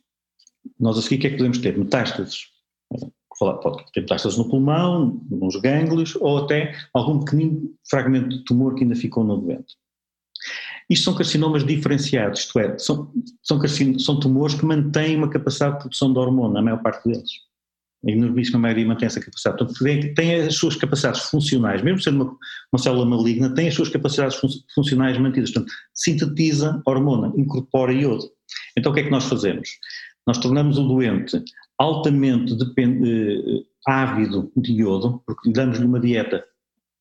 nós 0.78 0.98
a 0.98 1.02
seguir 1.02 1.16
o 1.16 1.20
que 1.20 1.26
é 1.28 1.30
que 1.30 1.36
podemos 1.36 1.58
ter? 1.58 1.78
Metástases. 1.78 2.46
Pode 3.38 3.92
ter 3.92 4.00
metástases 4.00 4.36
no 4.36 4.48
pulmão, 4.50 5.24
nos 5.30 5.54
gânglios 5.60 6.16
ou 6.16 6.38
até 6.38 6.76
algum 6.92 7.20
pequenino 7.20 7.72
fragmento 7.88 8.30
de 8.30 8.44
tumor 8.44 8.74
que 8.74 8.82
ainda 8.82 8.96
ficou 8.96 9.22
no 9.22 9.36
doente. 9.36 9.76
Isto 10.90 11.04
são 11.04 11.14
carcinomas 11.14 11.64
diferenciados, 11.64 12.40
isto 12.40 12.58
é, 12.58 12.76
são, 12.76 13.12
são, 13.40 13.60
são 13.98 14.18
tumores 14.18 14.56
que 14.56 14.66
mantêm 14.66 15.16
uma 15.16 15.30
capacidade 15.30 15.74
de 15.74 15.78
produção 15.82 16.12
de 16.12 16.18
hormona, 16.18 16.58
a 16.58 16.62
maior 16.62 16.82
parte 16.82 17.08
deles. 17.08 17.30
A 18.06 18.10
enormíssima 18.10 18.58
maioria 18.58 18.86
mantém 18.86 19.06
essa 19.06 19.20
capacidade. 19.20 19.58
Portanto, 19.58 20.14
tem 20.14 20.34
as 20.34 20.54
suas 20.54 20.76
capacidades 20.76 21.22
funcionais, 21.22 21.82
mesmo 21.82 22.00
sendo 22.00 22.22
uma, 22.22 22.38
uma 22.72 22.78
célula 22.78 23.04
maligna, 23.04 23.52
tem 23.54 23.68
as 23.68 23.74
suas 23.74 23.90
capacidades 23.90 24.36
fun 24.36 24.48
funcionais 24.74 25.18
mantidas. 25.18 25.52
Portanto, 25.52 25.72
sintetiza 25.94 26.82
hormona, 26.86 27.32
incorpora 27.36 27.92
iodo. 27.92 28.30
Então, 28.76 28.90
o 28.90 28.94
que 28.94 29.00
é 29.00 29.04
que 29.04 29.10
nós 29.10 29.24
fazemos? 29.24 29.68
Nós 30.26 30.38
tornamos 30.38 30.78
o 30.78 30.88
doente 30.88 31.42
altamente 31.78 32.54
eh, 32.54 33.64
ávido 33.86 34.52
de 34.56 34.72
iodo, 34.72 35.22
porque 35.26 35.50
damos-lhe 35.50 35.84
uma 35.84 36.00
dieta 36.00 36.44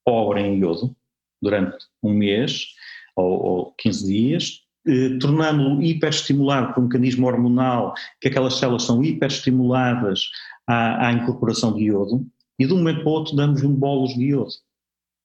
pobre 0.05 0.41
em 0.41 0.59
iodo 0.59 0.95
durante 1.41 1.85
um 2.01 2.13
mês 2.13 2.67
ou, 3.15 3.31
ou 3.31 3.73
15 3.77 4.07
dias, 4.07 4.61
eh, 4.87 5.17
tornando-o 5.19 5.81
hiperestimulado 5.81 6.73
por 6.73 6.81
um 6.81 6.83
mecanismo 6.83 7.27
hormonal, 7.27 7.93
que 8.21 8.27
aquelas 8.27 8.55
células 8.55 8.83
são 8.83 9.03
hiperestimuladas 9.03 10.29
à, 10.67 11.07
à 11.07 11.11
incorporação 11.11 11.73
de 11.73 11.85
iodo 11.85 12.25
e 12.57 12.65
de 12.65 12.73
um 12.73 12.77
momento 12.77 13.01
para 13.01 13.09
o 13.09 13.13
outro 13.13 13.35
damos-lhe 13.35 13.67
um 13.67 13.75
bolos 13.75 14.13
de 14.13 14.25
iodo, 14.25 14.51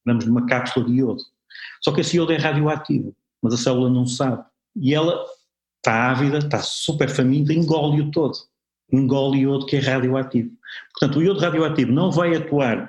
damos-lhe 0.06 0.30
uma 0.30 0.46
cápsula 0.46 0.86
de 0.86 0.94
iodo. 0.94 1.22
Só 1.82 1.92
que 1.92 2.00
esse 2.00 2.16
iodo 2.16 2.32
é 2.32 2.36
radioativo, 2.36 3.14
mas 3.42 3.54
a 3.54 3.56
célula 3.56 3.90
não 3.90 4.06
sabe. 4.06 4.44
E 4.76 4.94
ela 4.94 5.24
está 5.76 6.10
ávida, 6.10 6.38
está 6.38 6.60
super 6.60 7.08
faminta, 7.08 7.52
engole-o 7.52 8.10
todo. 8.10 8.36
Engole 8.92 9.40
iodo 9.40 9.66
que 9.66 9.76
é 9.76 9.80
radioativo. 9.80 10.50
Portanto, 10.92 11.18
o 11.18 11.22
iodo 11.22 11.40
radioativo 11.40 11.92
não 11.92 12.10
vai 12.10 12.34
atuar 12.34 12.88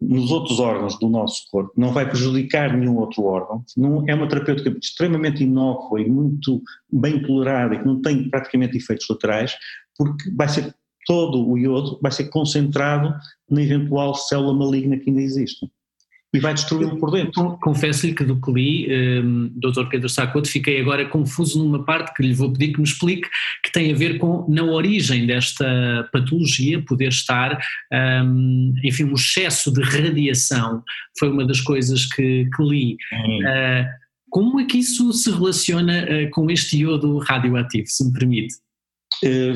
nos 0.00 0.30
outros 0.30 0.60
órgãos 0.60 0.98
do 0.98 1.08
nosso 1.08 1.42
corpo, 1.50 1.72
não 1.76 1.92
vai 1.92 2.08
prejudicar 2.08 2.76
nenhum 2.76 2.96
outro 2.98 3.24
órgão, 3.24 3.64
não, 3.76 4.04
é 4.08 4.14
uma 4.14 4.28
terapêutica 4.28 4.70
extremamente 4.80 5.42
inócua 5.42 6.00
e 6.00 6.08
muito 6.08 6.62
bem 6.90 7.20
tolerada 7.22 7.74
e 7.74 7.78
que 7.80 7.86
não 7.86 8.00
tem 8.00 8.28
praticamente 8.30 8.76
efeitos 8.76 9.06
laterais, 9.08 9.56
porque 9.96 10.30
vai 10.36 10.48
ser 10.48 10.74
todo 11.08 11.48
o 11.48 11.56
iodo 11.56 11.98
vai 12.02 12.12
ser 12.12 12.28
concentrado 12.28 13.14
na 13.50 13.62
eventual 13.62 14.14
célula 14.14 14.52
maligna 14.52 14.98
que 14.98 15.08
ainda 15.08 15.22
existe. 15.22 15.70
E 16.34 16.40
vai 16.40 16.52
destruí-lo 16.52 16.98
por 16.98 17.10
dentro. 17.10 17.58
Confesso-lhe 17.62 18.14
que 18.14 18.22
do 18.22 18.38
que 18.38 18.52
li, 18.52 18.86
um, 19.20 19.50
Dr. 19.56 19.88
Pedro 19.88 20.08
Sacoto, 20.10 20.46
fiquei 20.46 20.80
agora 20.80 21.08
confuso 21.08 21.58
numa 21.58 21.84
parte 21.84 22.14
que 22.14 22.22
lhe 22.22 22.34
vou 22.34 22.52
pedir 22.52 22.72
que 22.74 22.78
me 22.78 22.86
explique, 22.86 23.28
que 23.64 23.72
tem 23.72 23.90
a 23.90 23.96
ver 23.96 24.18
com, 24.18 24.46
na 24.46 24.62
origem 24.62 25.26
desta 25.26 26.08
patologia, 26.12 26.82
poder 26.82 27.08
estar, 27.08 27.58
um, 28.24 28.74
enfim, 28.84 29.04
o 29.04 29.14
excesso 29.14 29.72
de 29.72 29.82
radiação 29.82 30.82
foi 31.18 31.30
uma 31.30 31.46
das 31.46 31.62
coisas 31.62 32.04
que, 32.04 32.48
que 32.54 32.62
li. 32.62 32.96
Uh, 33.22 33.86
como 34.28 34.60
é 34.60 34.66
que 34.66 34.78
isso 34.78 35.10
se 35.14 35.30
relaciona 35.30 36.04
uh, 36.04 36.30
com 36.30 36.50
este 36.50 36.76
iodo 36.76 37.16
radioativo, 37.18 37.86
se 37.86 38.04
me 38.04 38.12
permite? 38.12 38.54
Eh, 39.24 39.54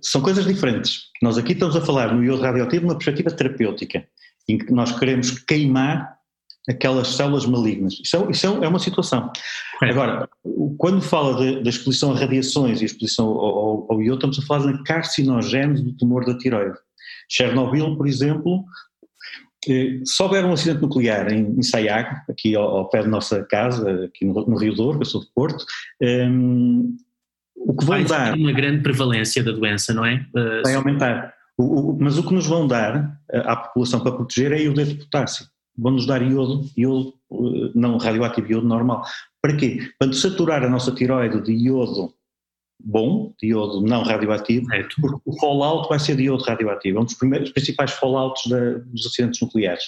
são 0.00 0.20
coisas 0.20 0.44
diferentes. 0.44 1.04
Nós 1.20 1.36
aqui 1.36 1.52
estamos 1.52 1.74
a 1.74 1.80
falar 1.80 2.14
no 2.14 2.22
iodo 2.22 2.42
radioativo 2.42 2.86
numa 2.86 2.94
perspectiva 2.94 3.30
terapêutica, 3.30 4.06
em 4.48 4.58
que 4.58 4.72
nós 4.72 4.98
queremos 4.98 5.30
queimar 5.30 6.16
aquelas 6.68 7.08
células 7.08 7.44
malignas. 7.44 7.94
Isso 8.02 8.16
é, 8.16 8.30
isso 8.30 8.46
é 8.46 8.68
uma 8.68 8.78
situação. 8.78 9.30
É. 9.82 9.90
Agora, 9.90 10.28
quando 10.78 11.00
fala 11.02 11.60
da 11.60 11.68
exposição 11.68 12.12
a 12.12 12.18
radiações 12.18 12.80
e 12.80 12.84
exposição 12.84 13.26
ao, 13.26 13.58
ao, 13.58 13.92
ao 13.92 14.02
iodo, 14.02 14.16
estamos 14.16 14.38
a 14.38 14.46
falar 14.46 14.72
na 14.72 14.82
carcinogênese 14.84 15.82
do 15.82 15.96
tumor 15.96 16.24
da 16.24 16.36
tiroide. 16.38 16.76
Chernobyl, 17.28 17.96
por 17.96 18.06
exemplo, 18.06 18.64
eh, 19.68 20.00
se 20.04 20.22
houver 20.22 20.44
um 20.44 20.52
acidente 20.52 20.82
nuclear 20.82 21.32
em, 21.32 21.58
em 21.58 21.62
Sayago, 21.62 22.16
aqui 22.28 22.54
ao, 22.54 22.64
ao, 22.64 22.88
pé 22.88 23.02
da 23.02 23.08
nossa 23.08 23.42
casa, 23.44 24.04
aqui 24.04 24.24
no, 24.24 24.46
no 24.46 24.56
Rio 24.56 24.74
Douro, 24.74 24.98
que 24.98 25.04
eu 25.04 25.10
sou 25.10 25.20
de 25.20 25.28
Porto, 25.34 25.64
um, 26.00 26.96
o 27.56 27.76
que 27.76 27.84
Vai 27.84 28.04
dar. 28.04 28.34
uma 28.34 28.52
grande 28.52 28.82
prevalência 28.82 29.42
da 29.42 29.52
doença, 29.52 29.94
não 29.94 30.04
é? 30.04 30.26
Uh, 30.34 30.62
vai 30.64 30.74
aumentar. 30.74 31.32
O, 31.58 31.64
o, 31.64 31.98
mas 32.00 32.18
o 32.18 32.26
que 32.26 32.34
nos 32.34 32.46
vão 32.46 32.66
dar 32.66 33.20
uh, 33.32 33.48
à 33.48 33.56
população 33.56 34.00
para 34.00 34.12
proteger 34.12 34.52
é 34.52 34.62
iodeto 34.62 34.94
de 34.94 35.04
potássio. 35.04 35.46
vão-nos 35.76 36.06
dar 36.06 36.22
iodo, 36.22 36.68
iodo 36.76 37.14
eh, 37.32 37.72
não 37.74 37.96
radioativo, 37.98 38.50
iodo 38.50 38.66
normal. 38.66 39.04
Para 39.40 39.56
quê? 39.56 39.90
Para 39.98 40.12
saturar 40.12 40.62
a 40.62 40.68
nossa 40.68 40.92
tiroide 40.92 41.40
de 41.42 41.52
iodo 41.52 42.14
bom, 42.84 43.32
de 43.40 43.48
iodo 43.48 43.80
não 43.80 44.02
radioativo, 44.02 44.66
porque 45.00 45.20
o 45.24 45.40
fallout 45.40 45.88
vai 45.88 45.98
ser 45.98 46.16
de 46.16 46.24
iodo 46.24 46.44
radioativo, 46.44 46.98
é 46.98 47.00
um 47.00 47.04
dos 47.04 47.14
primeiros, 47.14 47.50
principais 47.50 47.92
fallouts 47.92 48.48
da, 48.48 48.78
dos 48.78 49.06
acidentes 49.06 49.40
nucleares. 49.40 49.84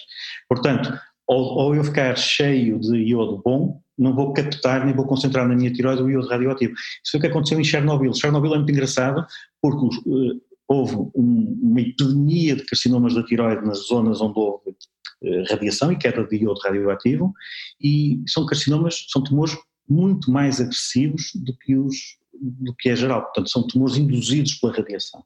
Portanto, 0.48 0.92
ou, 1.26 1.42
ou, 1.58 1.74
eu 1.74 1.84
ficar 1.84 2.16
cheio 2.16 2.78
de 2.78 2.96
iodo 2.96 3.40
bom, 3.44 3.80
não 3.96 4.14
vou 4.14 4.32
captar 4.32 4.84
nem 4.84 4.94
vou 4.94 5.06
concentrar 5.06 5.48
na 5.48 5.54
minha 5.54 5.72
tiroide 5.72 6.02
o 6.02 6.10
iodo 6.10 6.28
radioativo. 6.28 6.72
Isso 6.72 7.12
foi 7.12 7.18
o 7.18 7.20
que 7.22 7.28
aconteceu 7.28 7.58
em 7.58 7.64
Chernobyl. 7.64 8.12
Chernobyl 8.12 8.54
é 8.54 8.58
muito 8.58 8.70
engraçado 8.70 9.26
porque 9.62 9.86
uh, 10.08 10.40
houve 10.74 10.96
um, 11.14 11.58
uma 11.62 11.80
epidemia 11.80 12.56
de 12.56 12.64
carcinomas 12.64 13.14
da 13.14 13.22
tiroide 13.22 13.64
nas 13.66 13.86
zonas 13.86 14.20
onde 14.20 14.38
houve 14.38 14.70
uh, 14.70 15.44
radiação 15.50 15.92
e 15.92 15.96
queda 15.96 16.24
de 16.24 16.36
iodo 16.36 16.60
radioativo 16.60 17.32
e 17.80 18.22
são 18.26 18.46
carcinomas, 18.46 19.06
são 19.08 19.22
tumores 19.22 19.56
muito 19.88 20.30
mais 20.30 20.60
agressivos 20.60 21.30
do 21.34 21.56
que 21.58 21.76
os 21.76 21.96
do 22.40 22.74
que 22.74 22.88
é 22.88 22.96
geral, 22.96 23.22
portanto 23.22 23.50
são 23.50 23.66
tumores 23.66 23.96
induzidos 23.96 24.54
pela 24.54 24.72
radiação. 24.72 25.24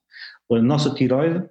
A 0.52 0.62
nossa 0.62 0.90
tiroide, 0.94 1.44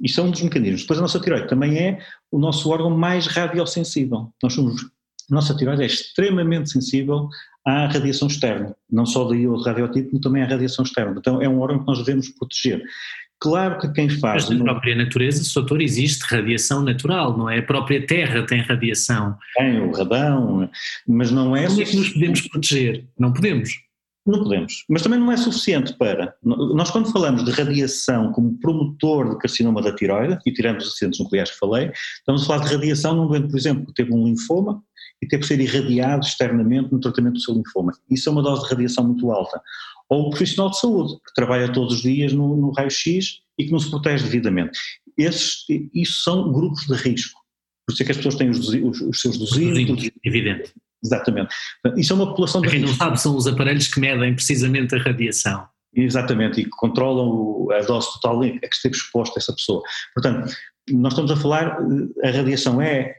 isto 0.00 0.20
é 0.20 0.24
um 0.24 0.30
dos 0.30 0.42
mecanismos, 0.42 0.82
depois 0.82 0.98
a 0.98 1.02
nossa 1.02 1.20
tiroide 1.20 1.48
também 1.48 1.78
é 1.78 1.98
o 2.30 2.38
nosso 2.38 2.68
órgão 2.70 2.90
mais 2.90 3.26
radiosensível, 3.26 4.32
nós 4.42 4.52
somos, 4.52 4.82
a 4.82 5.34
nossa 5.34 5.54
tiroide 5.56 5.82
é 5.82 5.86
extremamente 5.86 6.70
sensível 6.70 7.28
à 7.64 7.86
radiação 7.86 8.28
externa, 8.28 8.76
não 8.90 9.06
só 9.06 9.24
do 9.24 9.34
iodo 9.34 9.62
radioativo, 9.62 10.10
como 10.10 10.20
também 10.20 10.42
à 10.42 10.46
radiação 10.46 10.84
externa, 10.84 11.14
então 11.18 11.40
é 11.40 11.48
um 11.48 11.60
órgão 11.60 11.80
que 11.80 11.86
nós 11.86 11.98
devemos 11.98 12.28
proteger. 12.30 12.82
Claro 13.40 13.78
que 13.78 13.92
quem 13.92 14.08
faz. 14.08 14.48
Mas 14.48 14.58
na 14.58 14.64
própria 14.64 14.96
natureza, 14.96 15.44
Soutor, 15.44 15.80
existe 15.82 16.22
radiação 16.22 16.82
natural, 16.82 17.36
não 17.36 17.50
é? 17.50 17.58
A 17.58 17.62
própria 17.62 18.04
Terra 18.06 18.46
tem 18.46 18.60
radiação. 18.60 19.36
Tem 19.56 19.78
o 19.80 19.92
radão, 19.92 20.70
mas 21.06 21.30
não 21.30 21.54
é. 21.54 21.66
Como 21.66 21.80
é 21.80 21.84
que 21.84 21.96
nos 21.96 22.08
podemos 22.10 22.40
proteger? 22.48 23.06
Não 23.18 23.32
podemos. 23.32 23.86
Não 24.26 24.42
podemos, 24.42 24.84
mas 24.88 25.02
também 25.02 25.20
não 25.20 25.30
é 25.30 25.36
suficiente 25.36 25.92
para. 25.96 26.34
Nós, 26.42 26.90
quando 26.90 27.12
falamos 27.12 27.44
de 27.44 27.52
radiação 27.52 28.32
como 28.32 28.58
promotor 28.58 29.30
de 29.30 29.38
carcinoma 29.38 29.80
da 29.80 29.94
tiroide, 29.94 30.36
e 30.44 30.52
tiramos 30.52 30.84
os 30.84 30.94
acidentes 30.94 31.20
nucleares 31.20 31.52
que 31.52 31.58
falei, 31.58 31.92
estamos 32.18 32.42
a 32.42 32.46
falar 32.46 32.64
de 32.64 32.74
radiação 32.74 33.14
num 33.14 33.28
doente, 33.28 33.48
por 33.48 33.56
exemplo, 33.56 33.86
que 33.86 33.94
teve 33.94 34.12
um 34.12 34.24
linfoma 34.24 34.82
e 35.22 35.28
teve 35.28 35.42
que 35.42 35.46
ser 35.46 35.60
irradiado 35.60 36.26
externamente 36.26 36.90
no 36.90 36.98
tratamento 36.98 37.34
do 37.34 37.40
seu 37.40 37.54
linfoma. 37.54 37.92
Isso 38.10 38.28
é 38.28 38.32
uma 38.32 38.42
dose 38.42 38.64
de 38.64 38.70
radiação 38.70 39.04
muito 39.04 39.30
alta. 39.30 39.62
Ou 40.08 40.26
o 40.26 40.30
profissional 40.30 40.70
de 40.70 40.78
saúde, 40.78 41.14
que 41.14 41.34
trabalha 41.34 41.72
todos 41.72 41.94
os 41.94 42.02
dias 42.02 42.32
no, 42.32 42.56
no 42.56 42.70
raio-x 42.70 43.40
e 43.58 43.64
que 43.64 43.72
não 43.72 43.78
se 43.78 43.90
protege 43.90 44.24
devidamente. 44.24 44.78
Esses, 45.16 45.64
isso 45.94 46.22
são 46.22 46.52
grupos 46.52 46.86
de 46.86 46.94
risco. 46.94 47.40
Por 47.86 47.92
isso 47.92 48.02
é 48.02 48.06
que 48.06 48.12
as 48.12 48.16
pessoas 48.18 48.34
têm 48.34 48.50
os, 48.50 48.68
os, 48.68 49.00
os 49.00 49.20
seus 49.20 49.38
dosímetros. 49.38 50.10
Evidente. 50.24 50.72
Exatamente. 51.04 51.54
Isso 51.96 52.12
é 52.12 52.16
uma 52.16 52.28
população 52.28 52.60
de. 52.60 52.68
Quem 52.68 52.80
não 52.80 52.88
sabe, 52.94 53.20
são 53.20 53.36
os 53.36 53.46
aparelhos 53.46 53.88
que 53.88 54.00
medem 54.00 54.34
precisamente 54.34 54.94
a 54.94 54.98
radiação. 54.98 55.66
Exatamente, 55.94 56.60
e 56.60 56.64
que 56.64 56.70
controlam 56.70 57.70
a 57.70 57.80
dose 57.80 58.12
total 58.14 58.42
a 58.42 58.48
que 58.48 58.68
esteve 58.70 58.94
exposta 58.94 59.38
essa 59.38 59.52
pessoa. 59.54 59.82
Portanto, 60.14 60.52
nós 60.90 61.12
estamos 61.12 61.30
a 61.30 61.36
falar, 61.36 61.78
a 62.22 62.30
radiação 62.30 62.82
é 62.82 62.98
eh, 62.98 63.16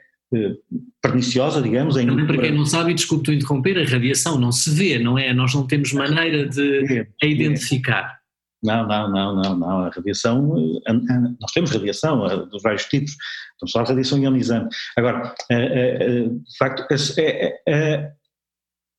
perniciosa, 1.01 1.61
digamos. 1.61 1.95
Também 1.95 2.25
para 2.25 2.37
quem 2.37 2.51
não 2.51 2.65
sabe, 2.65 2.91
e 2.91 2.95
desculpe 2.95 3.33
interromper, 3.33 3.77
a 3.79 3.89
radiação 3.89 4.39
não 4.39 4.51
se 4.51 4.69
vê, 4.69 4.99
não 4.99 5.17
é? 5.17 5.33
Nós 5.33 5.53
não 5.53 5.65
temos 5.65 5.93
maneira 5.93 6.47
de 6.47 7.07
a 7.21 7.25
identificar. 7.25 8.17
Não, 8.63 8.87
não, 8.87 9.11
não, 9.11 9.35
não, 9.35 9.57
não. 9.57 9.79
A 9.85 9.89
radiação, 9.89 10.81
nós 11.39 11.51
temos 11.53 11.71
radiação 11.71 12.47
dos 12.47 12.61
vários 12.61 12.85
tipos, 12.85 13.11
estamos 13.11 13.69
a 13.69 13.73
falar 13.73 13.85
de 13.85 13.91
radiação 13.91 14.19
ionizante. 14.19 14.75
Agora, 14.97 15.33
de 15.49 16.57
facto, 16.57 16.83
a, 16.91 18.17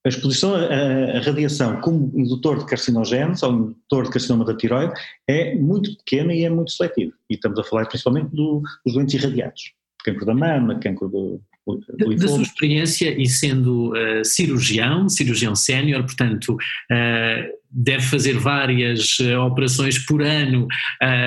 a 0.06 0.08
exposição 0.08 0.54
à 0.54 1.18
radiação 1.20 1.80
como 1.80 2.12
indutor 2.18 2.60
de 2.60 2.66
carcinogéneos 2.66 3.42
ou 3.42 3.52
indutor 3.52 4.04
de 4.04 4.10
carcinoma 4.10 4.44
da 4.44 4.56
tiroide 4.56 4.94
é 5.28 5.54
muito 5.56 5.94
pequena 5.98 6.32
e 6.32 6.44
é 6.44 6.50
muito 6.50 6.70
seletivo. 6.70 7.12
E 7.28 7.34
estamos 7.34 7.58
a 7.58 7.64
falar 7.64 7.86
principalmente 7.86 8.34
do, 8.34 8.62
dos 8.86 8.94
doentes 8.94 9.14
irradiados. 9.14 9.77
Cancro 10.12 10.26
da 10.26 10.34
mama, 10.34 10.78
cancro 10.78 11.08
do, 11.08 11.40
da, 12.16 12.28
sua 12.28 12.42
experiência 12.42 13.10
e 13.20 13.26
sendo 13.26 13.92
uh, 13.92 14.24
cirurgião, 14.24 15.08
cirurgião 15.08 15.54
sénior, 15.54 16.02
portanto, 16.04 16.54
uh, 16.54 17.58
deve 17.70 18.02
fazer 18.02 18.38
várias 18.38 19.18
uh, 19.18 19.40
operações 19.40 19.98
por 19.98 20.22
ano, 20.22 20.66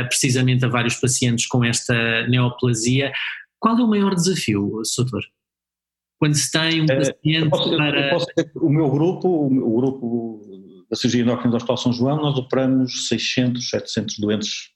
precisamente 0.07 0.65
a 0.65 0.69
vários 0.69 0.95
pacientes 0.95 1.45
com 1.45 1.63
esta 1.63 2.27
neoplasia. 2.27 3.11
Qual 3.59 3.77
é 3.77 3.83
o 3.83 3.87
maior 3.87 4.15
desafio, 4.15 4.81
doutor? 4.97 5.21
Quando 6.17 6.35
se 6.35 6.51
tem 6.51 6.81
um 6.81 6.85
paciente 6.85 7.49
posso, 7.49 7.75
para. 7.75 8.17
o 8.55 8.69
meu 8.69 8.89
grupo, 8.89 9.27
o 9.27 9.75
grupo 9.75 10.41
da 10.89 10.95
cirurgia 10.95 11.21
endócrina 11.21 11.51
do 11.51 11.57
Hospital 11.57 11.77
São 11.77 11.93
João, 11.93 12.17
nós 12.17 12.37
operamos 12.37 13.07
600, 13.07 13.69
700 13.69 14.19
doentes 14.19 14.71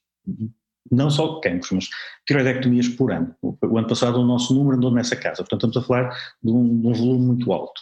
não 0.92 1.10
só 1.10 1.40
cancros, 1.40 1.72
mas 1.72 1.90
tiroidectomias 2.28 2.88
por 2.90 3.12
ano. 3.12 3.34
O 3.42 3.78
ano 3.78 3.88
passado 3.88 4.20
o 4.20 4.26
nosso 4.26 4.54
número 4.54 4.78
andou 4.78 4.92
nessa 4.92 5.16
casa, 5.16 5.38
portanto 5.38 5.68
estamos 5.68 5.78
a 5.78 5.82
falar 5.82 6.10
de 6.44 6.52
um, 6.52 6.82
de 6.82 6.88
um 6.88 6.94
volume 6.94 7.26
muito 7.26 7.52
alto. 7.52 7.82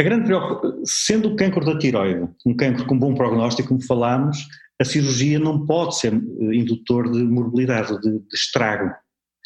A 0.00 0.02
grande 0.02 0.24
preocupação, 0.24 0.82
sendo 0.84 1.28
o 1.28 1.36
cancro 1.36 1.64
da 1.64 1.78
tiroide 1.78 2.28
um 2.46 2.56
cancro 2.56 2.86
com 2.86 2.98
bom 2.98 3.14
prognóstico, 3.14 3.68
como 3.68 3.82
falámos, 3.84 4.38
a 4.80 4.84
cirurgia 4.84 5.38
não 5.38 5.66
pode 5.66 5.96
ser 5.98 6.12
eh, 6.12 6.54
indutor 6.54 7.10
de 7.10 7.22
morbilidade, 7.22 8.00
de, 8.00 8.18
de 8.18 8.34
estrago. 8.34 8.90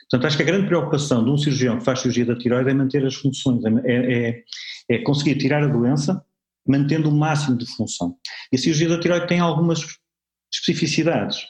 Portanto, 0.08 0.26
acho 0.26 0.36
que 0.36 0.42
a 0.44 0.46
grande 0.46 0.68
preocupação 0.68 1.24
de 1.24 1.30
um 1.30 1.36
cirurgião 1.36 1.78
que 1.78 1.84
faz 1.84 1.98
cirurgia 1.98 2.24
da 2.24 2.38
tiroide 2.38 2.70
é 2.70 2.74
manter 2.74 3.04
as 3.04 3.16
funções, 3.16 3.62
é, 3.84 4.30
é, 4.30 4.42
é 4.88 4.98
conseguir 4.98 5.36
tirar 5.36 5.64
a 5.64 5.66
doença 5.66 6.24
mantendo 6.66 7.10
o 7.10 7.12
máximo 7.14 7.56
de 7.56 7.66
função. 7.66 8.16
E 8.52 8.56
a 8.56 8.58
cirurgia 8.58 8.88
da 8.88 9.00
tiroide 9.00 9.26
tem 9.26 9.40
algumas 9.40 9.80
especificidades 10.52 11.44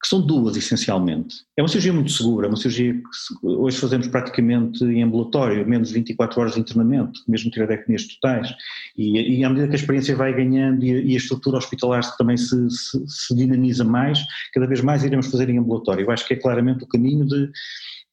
que 0.00 0.08
são 0.08 0.20
duas 0.20 0.56
essencialmente. 0.56 1.36
É 1.58 1.62
uma 1.62 1.68
cirurgia 1.68 1.92
muito 1.92 2.10
segura, 2.10 2.48
uma 2.48 2.56
cirurgia 2.56 2.94
que 2.94 3.46
hoje 3.46 3.76
fazemos 3.76 4.08
praticamente 4.08 4.82
em 4.82 5.02
ambulatório, 5.02 5.68
menos 5.68 5.88
de 5.88 5.94
24 5.94 6.40
horas 6.40 6.54
de 6.54 6.60
internamento, 6.60 7.20
mesmo 7.28 7.50
tiroidectomias 7.50 8.06
totais, 8.06 8.50
e, 8.96 9.38
e 9.38 9.44
à 9.44 9.50
medida 9.50 9.68
que 9.68 9.74
a 9.74 9.78
experiência 9.78 10.16
vai 10.16 10.32
ganhando 10.32 10.82
e 10.82 10.90
a, 10.90 11.00
e 11.00 11.12
a 11.12 11.16
estrutura 11.18 11.58
hospitalar 11.58 12.00
também 12.16 12.36
se, 12.38 12.70
se, 12.70 13.06
se, 13.06 13.36
dinamiza 13.36 13.84
mais, 13.84 14.18
cada 14.54 14.66
vez 14.66 14.80
mais 14.80 15.04
iremos 15.04 15.26
fazer 15.26 15.50
em 15.50 15.58
ambulatório. 15.58 16.06
Eu 16.06 16.10
acho 16.10 16.26
que 16.26 16.32
é 16.32 16.36
claramente 16.36 16.82
o 16.82 16.88
caminho 16.88 17.26
de... 17.26 17.50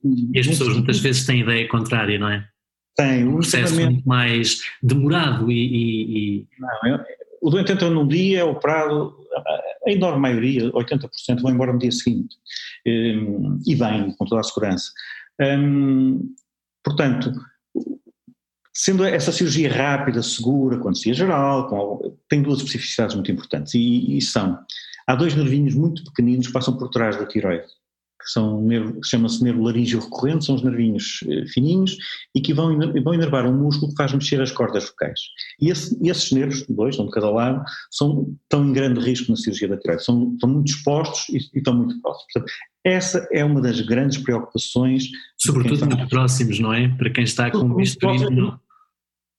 E 0.04 0.40
as 0.40 0.46
pessoas 0.46 0.74
muitas 0.74 1.00
vezes 1.00 1.26
têm 1.26 1.40
ideia 1.40 1.68
contrária, 1.70 2.20
não 2.20 2.30
é? 2.30 2.46
Tem. 2.98 3.26
Um 3.26 3.36
processo 3.36 3.76
muito 3.76 4.08
mais 4.08 4.62
demorado 4.84 5.50
e... 5.50 6.42
e. 6.42 6.48
Não, 6.60 6.96
é, 6.96 7.06
o 7.42 7.50
doente 7.50 7.72
entra 7.72 7.90
num 7.90 8.08
dia, 8.08 8.40
é 8.40 8.44
operado, 8.44 9.16
a 9.88 9.92
enorme 9.92 10.20
maioria, 10.20 10.72
80%, 10.72 11.42
vão 11.42 11.52
embora 11.52 11.74
no 11.74 11.80
dia 11.80 11.92
seguinte. 11.92 12.36
Hum, 12.86 13.60
e 13.66 13.76
bem, 13.76 14.14
com 14.16 14.26
toda 14.26 14.42
a 14.42 14.44
segurança. 14.44 14.92
Hum, 15.42 16.34
portanto, 16.84 17.34
sendo 18.74 19.04
essa 19.04 19.32
cirurgia 19.32 19.72
rápida, 19.72 20.22
segura, 20.22 20.78
com 20.78 20.90
anestesia 20.90 21.14
geral, 21.14 21.68
com, 21.68 22.18
tem 22.30 22.42
duas 22.42 22.60
especificidades 22.60 23.16
muito 23.16 23.32
importantes 23.32 23.74
e, 23.74 24.18
e 24.18 24.22
são, 24.22 24.60
há 25.08 25.16
dois 25.16 25.34
nervinhos 25.36 25.74
muito 25.74 26.04
pequeninos 26.04 26.48
que 26.48 26.54
passam 26.54 26.78
por 26.78 26.90
trás 26.90 27.18
da 27.18 27.26
tiroide 27.26 27.68
que 28.20 28.30
são 28.32 28.62
nervo, 28.62 29.00
chama-se 29.04 29.44
nervo 29.44 29.64
laríngeo 29.64 30.00
recorrente, 30.00 30.46
são 30.46 30.56
os 30.56 30.64
nervinhos 30.64 31.20
eh, 31.28 31.46
fininhos 31.48 31.98
e 32.36 32.42
que 32.42 32.54
vão, 32.54 32.78
vão 33.04 33.14
inervar 33.14 33.46
um 33.46 33.58
músculo 33.58 33.92
que 33.92 33.98
faz 33.98 34.12
mexer 34.14 34.42
as 34.42 34.52
cordas 34.52 34.86
vocais. 34.86 35.20
E 35.62 35.70
esse, 35.70 35.98
esses 36.08 36.32
nervos, 36.32 36.66
dois, 36.68 36.98
um 37.00 37.06
de 37.06 37.12
cada 37.12 37.30
lado, 37.30 37.64
são, 37.92 38.36
estão 38.44 38.68
em 38.68 38.74
grande 38.74 39.00
risco 39.00 39.32
na 39.32 39.38
cirurgia 39.38 39.68
da 39.68 39.78
tireoide, 39.78 40.04
são, 40.04 40.34
estão 40.34 40.50
muito 40.50 40.70
expostos 40.70 41.30
e, 41.30 41.38
e 41.38 41.58
estão 41.60 41.76
muito 41.76 42.00
próximos. 42.02 42.34
Portanto, 42.34 42.54
essa 42.84 43.28
é 43.32 43.44
uma 43.44 43.62
das 43.62 43.82
grandes 43.82 44.18
preocupações. 44.18 45.10
Sobretudo 45.38 45.86
muito 45.86 46.08
próximos, 46.08 46.60
não 46.60 46.74
é? 46.74 46.88
Para 46.90 47.10
quem 47.10 47.24
está 47.24 47.52
com 47.52 47.76
bisturi 47.76 48.30
no... 48.30 48.60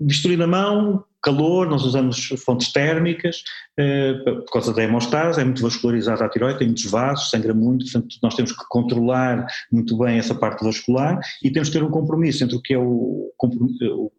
Bisturi 0.00 0.36
na 0.36 0.46
mão, 0.46 1.04
calor, 1.22 1.68
nós 1.68 1.84
usamos 1.84 2.28
fontes 2.44 2.72
térmicas, 2.72 3.42
eh, 3.78 4.14
por 4.24 4.52
causa 4.52 4.72
da 4.72 4.82
hemostase, 4.82 5.40
é 5.40 5.44
muito 5.44 5.62
vascularizada 5.62 6.24
a 6.24 6.28
tiroide, 6.28 6.58
tem 6.58 6.68
muitos 6.68 6.86
vasos, 6.86 7.30
sangra 7.30 7.54
muito, 7.54 7.84
portanto 7.84 8.16
nós 8.22 8.34
temos 8.34 8.52
que 8.52 8.64
controlar 8.68 9.46
muito 9.70 9.96
bem 9.98 10.18
essa 10.18 10.34
parte 10.34 10.64
vascular 10.64 11.18
e 11.42 11.50
temos 11.50 11.68
que 11.68 11.78
ter 11.78 11.84
um 11.84 11.90
compromisso 11.90 12.44
entre 12.44 12.56
o 12.56 12.62
que 12.62 12.74
é 12.74 12.78
o, 12.78 13.32
o, 13.42 14.12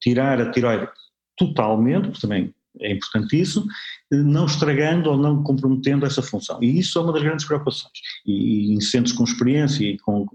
tirar 0.00 0.40
a 0.40 0.50
tiroide 0.50 0.88
totalmente, 1.36 2.08
porque 2.08 2.20
também 2.20 2.54
é 2.78 2.92
importante 2.92 3.40
isso, 3.40 3.66
não 4.10 4.46
estragando 4.46 5.10
ou 5.10 5.16
não 5.16 5.42
comprometendo 5.42 6.06
essa 6.06 6.22
função. 6.22 6.62
E 6.62 6.78
isso 6.78 6.98
é 6.98 7.02
uma 7.02 7.12
das 7.12 7.22
grandes 7.22 7.44
preocupações. 7.44 7.92
E, 8.26 8.72
e 8.72 8.74
em 8.74 8.80
centros 8.80 9.14
com 9.14 9.24
experiência 9.24 9.84
e 9.84 9.98
com 9.98 10.26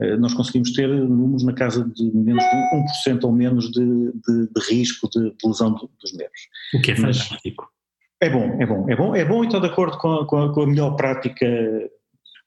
eh, 0.00 0.16
nós 0.16 0.34
conseguimos 0.34 0.72
ter 0.72 0.88
números 0.88 1.44
na 1.44 1.52
casa 1.52 1.84
de 1.84 2.04
menos 2.14 2.44
de 2.44 3.12
1% 3.12 3.24
ou 3.24 3.32
menos 3.32 3.70
de, 3.70 3.80
de, 3.80 4.48
de 4.54 4.68
risco 4.68 5.08
de, 5.10 5.30
de, 5.30 5.46
lesão 5.46 5.72
dos 5.72 6.12
nervos. 6.12 6.40
O 6.74 6.80
que 6.80 6.92
é 6.92 6.96
fantástico. 6.96 7.68
É 8.20 8.30
bom, 8.30 8.56
é 8.60 8.66
bom, 8.66 8.86
é 8.88 8.96
bom, 8.96 9.14
é 9.14 9.24
bom 9.24 9.44
e 9.44 9.46
estou 9.46 9.60
de 9.60 9.66
acordo 9.66 9.98
com 9.98 10.12
a, 10.12 10.26
com 10.26 10.42
a, 10.44 10.52
com 10.52 10.62
a 10.62 10.66
melhor 10.66 10.96
prática. 10.96 11.46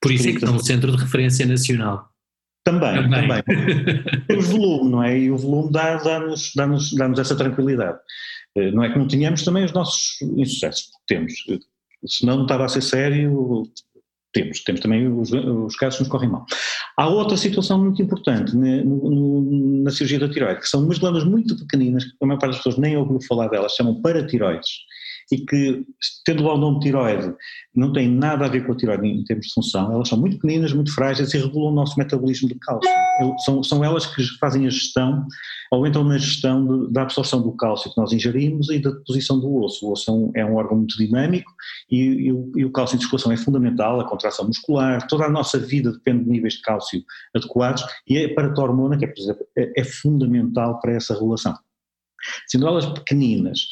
Por 0.02 0.12
isso 0.12 0.30
é 0.30 0.34
que 0.34 0.46
é 0.46 0.50
um 0.50 0.60
centro 0.60 0.92
de 0.92 0.98
referência 0.98 1.46
nacional. 1.46 2.10
Também, 2.64 3.10
também. 3.10 3.44
também. 3.44 4.04
Temos 4.28 4.48
volume, 4.48 4.92
não 4.92 5.04
é? 5.04 5.18
E 5.18 5.32
o 5.32 5.38
volume 5.38 5.72
dá-nos 5.72 6.52
dá 6.56 6.66
dá 6.66 6.76
dá, 6.76 7.08
dá 7.08 7.22
essa 7.22 7.36
tranquilidade. 7.36 8.00
Eh, 8.60 8.72
não 8.72 8.84
é 8.84 8.92
que 8.92 9.00
não 9.00 9.08
tenhamos 9.08 9.44
também 9.44 9.64
os 9.64 9.72
nossos 9.72 10.22
insucessos, 10.22 10.90
temos. 11.08 11.34
Senão 12.06 12.38
não 12.38 12.44
estava 12.44 12.66
a 12.66 12.70
ser 12.70 12.82
sério, 12.82 13.64
temos, 14.34 14.64
temos 14.64 14.82
também 14.82 15.08
os, 15.08 15.32
os, 15.32 15.76
casos 15.76 15.98
que 15.98 16.04
nos 16.04 16.12
correm 16.12 16.30
mal. 16.30 16.46
Há 16.98 17.08
outra 17.08 17.36
situação 17.36 17.82
muito 17.84 18.02
importante 18.02 18.56
na, 18.56 18.84
no, 18.84 19.84
na 19.84 19.92
cirurgia 19.92 20.20
da 20.20 20.30
tiroide, 20.30 20.62
que 20.62 20.68
são 20.68 20.84
umas 20.84 20.98
glândulas 20.98 21.28
muito 21.28 21.58
pequeninas, 21.58 22.06
que 22.06 22.12
a 22.22 22.26
maior 22.26 22.40
parte 22.40 22.52
das 22.52 22.64
pessoas 22.64 22.78
nem 22.78 22.96
ouviu 22.96 23.20
falar 23.28 23.48
delas, 23.48 23.76
chamam 23.76 24.02
paratiroides, 24.02 24.70
e 25.32 25.38
que, 25.38 25.86
tendo 26.26 26.44
lá 26.44 26.56
o 26.56 26.58
nome 26.58 26.80
tiroide, 26.80 27.34
não 27.76 27.94
tem 27.94 28.10
nada 28.10 28.46
a 28.46 28.50
ver 28.50 28.66
com 28.66 28.74
a 28.74 28.76
tiroide 28.76 29.08
em 29.08 29.24
termos 29.24 29.48
de 29.48 29.54
função, 29.54 29.92
elas 29.92 30.08
são 30.08 30.20
muito 30.20 30.38
pequeninas, 30.38 30.74
muito 30.74 30.94
frágeis 30.94 31.34
e 31.34 31.38
regulam 31.38 31.72
o 31.72 31.76
nosso 31.76 31.98
metabolismo 31.98 32.48
de 32.48 32.56
cálcio. 32.56 32.90
São, 33.46 33.64
são 33.64 33.84
elas 33.84 34.06
que 34.08 34.24
fazem 34.40 34.66
a 34.66 34.70
gestão, 34.70 35.26
ou 35.72 35.86
entram 35.86 36.04
na 36.04 36.18
gestão 36.18 36.66
de, 36.66 36.92
da 36.92 37.04
absorção 37.04 37.42
do 37.42 37.52
cálcio 37.52 37.92
que 37.92 38.00
nós 38.00 38.12
ingerimos 38.12 38.70
e 38.70 38.80
da 38.80 38.90
deposição 38.90 39.40
do 39.40 39.54
osso. 39.64 39.86
O 39.86 39.92
osso 39.92 40.10
é 40.10 40.14
um, 40.14 40.32
é 40.36 40.46
um 40.46 40.56
órgão 40.56 40.78
muito 40.78 40.98
dinâmico 40.98 41.52
e, 41.90 41.98
e, 41.98 42.32
o, 42.32 42.52
e 42.56 42.66
o 42.66 42.72
cálcio 42.72 42.96
em 42.96 43.00
circulação 43.00 43.32
é 43.32 43.38
fundamental, 43.38 44.00
a 44.00 44.10
contração 44.10 44.48
muscular, 44.48 45.08
toda 45.08 45.26
a 45.26 45.30
nossa 45.30 45.60
vida 45.60 45.92
depende 45.92 46.24
de 46.24 46.30
níveis 46.30 46.56
de 46.56 46.62
cálcio 46.62 47.04
adequados 47.36 47.84
e 48.08 48.18
a 48.18 48.34
paratormona, 48.34 48.98
que 48.98 49.06
é, 49.06 49.08
por 49.08 49.20
exemplo, 49.20 49.46
é, 49.58 49.82
é 49.82 49.84
fundamental 49.84 50.80
para 50.80 50.94
essa 50.94 51.14
regulação. 51.14 51.56
Sendo 52.48 52.68
elas 52.68 52.86
pequeninas, 52.86 53.68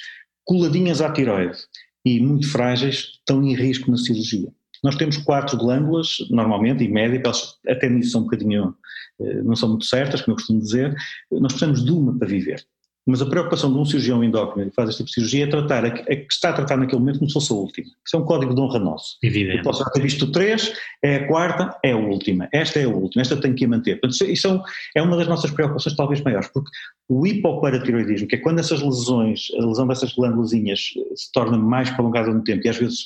coladinhas 0.47 1.01
à 1.01 1.12
tiroide 1.12 1.60
e 2.03 2.19
muito 2.21 2.49
frágeis, 2.49 3.19
estão 3.19 3.43
em 3.43 3.53
risco 3.53 3.91
na 3.91 3.97
cirurgia. 3.97 4.49
Nós 4.83 4.95
temos 4.95 5.17
quatro 5.17 5.57
glândulas, 5.57 6.17
normalmente, 6.29 6.83
em 6.83 6.91
média, 6.91 7.21
elas 7.23 7.55
até 7.67 7.89
nisso 7.89 8.12
são 8.12 8.21
um 8.21 8.23
bocadinho, 8.23 8.73
eh, 9.19 9.41
não 9.43 9.55
são 9.55 9.69
muito 9.69 9.86
certas, 9.86 10.21
como 10.21 10.33
eu 10.33 10.38
costumo 10.38 10.60
dizer, 10.60 10.95
nós 11.31 11.51
precisamos 11.51 11.83
de 11.83 11.91
uma 11.91 12.17
para 12.17 12.27
viver. 12.27 12.65
Mas 13.08 13.22
a 13.22 13.26
preocupação 13.26 13.72
de 13.72 13.80
um 13.80 13.86
cirurgião 13.86 14.22
endócrino 14.22 14.70
que 14.70 14.76
faz 14.76 14.89
este 14.89 14.98
tipo 14.98 15.08
de 15.08 15.13
cirurgia 15.13 15.46
é 15.46 15.48
tratar 15.48 15.86
a, 15.86 15.88
a 15.88 15.91
que 15.91 16.28
está 16.30 16.50
a 16.50 16.54
tratar 16.54 16.76
naquele 16.76 17.00
momento 17.00 17.20
como 17.20 17.30
se 17.30 17.34
fosse 17.36 17.54
a 17.54 17.56
última. 17.56 17.88
Isso 18.06 18.17
é 18.17 18.20
um 18.20 18.26
código 18.26 18.54
de 18.54 18.60
honra 18.60 18.80
nosso. 18.80 19.17
Evidente. 19.24 19.60
Eu 19.60 19.63
posso 19.63 19.89
ter 19.91 20.02
visto 20.02 20.30
três, 20.30 20.74
é 21.02 21.15
a 21.15 21.28
quarta, 21.28 21.80
é 21.82 21.93
a 21.93 21.98
última. 21.98 22.50
Esta 22.52 22.80
é 22.80 22.84
a 22.84 22.89
última, 22.89 23.22
esta 23.22 23.38
tenho 23.38 23.56
que 23.56 23.63
a 23.63 23.67
manter. 23.70 24.02
Portanto, 24.02 24.30
isso 24.30 24.62
é 24.93 25.02
uma 25.02 25.15
das 25.15 25.26
nossas 25.26 25.50
preocupações 25.52 25.96
talvez 25.96 26.20
maiores, 26.20 26.50
porque 26.50 26.70
o 27.08 27.26
hipoparatiroidismo, 27.26 28.28
que 28.28 28.36
é 28.36 28.39
quando 28.39 28.60
essas 28.60 28.82
lesões, 28.82 29.48
a 29.58 29.65
lesão 29.65 29.88
dessas 29.88 30.13
glândulas 30.13 30.52
se 30.52 31.32
torna 31.32 31.58
mais 31.58 31.89
prolongada 31.91 32.34
no 32.34 32.43
tempo 32.43 32.67
e 32.67 32.70
às 32.70 32.78
vezes 32.78 33.06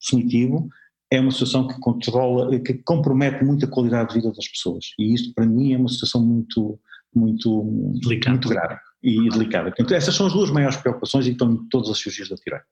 definitivo, 0.00 0.70
é 1.10 1.20
uma 1.20 1.30
situação 1.30 1.68
que 1.68 1.78
controla, 1.80 2.58
que 2.60 2.74
compromete 2.82 3.44
muito 3.44 3.66
a 3.66 3.68
qualidade 3.68 4.08
de 4.08 4.14
vida 4.20 4.32
das 4.32 4.48
pessoas. 4.48 4.86
E 4.98 5.12
isto 5.12 5.34
para 5.34 5.44
mim 5.44 5.74
é 5.74 5.76
uma 5.76 5.88
situação 5.88 6.22
muito, 6.22 6.78
muito, 7.14 7.62
muito 7.62 8.48
grave 8.48 8.78
e 9.02 9.28
delicada. 9.28 9.70
Portanto, 9.70 9.94
essas 9.94 10.14
são 10.14 10.26
as 10.26 10.32
duas 10.32 10.50
maiores 10.50 10.76
preocupações 10.76 11.26
e 11.26 11.30
estão 11.30 11.52
em 11.52 11.68
todas 11.68 11.90
as 11.90 11.98
cirurgias 11.98 12.28
da 12.28 12.36
tiroide. 12.36 12.64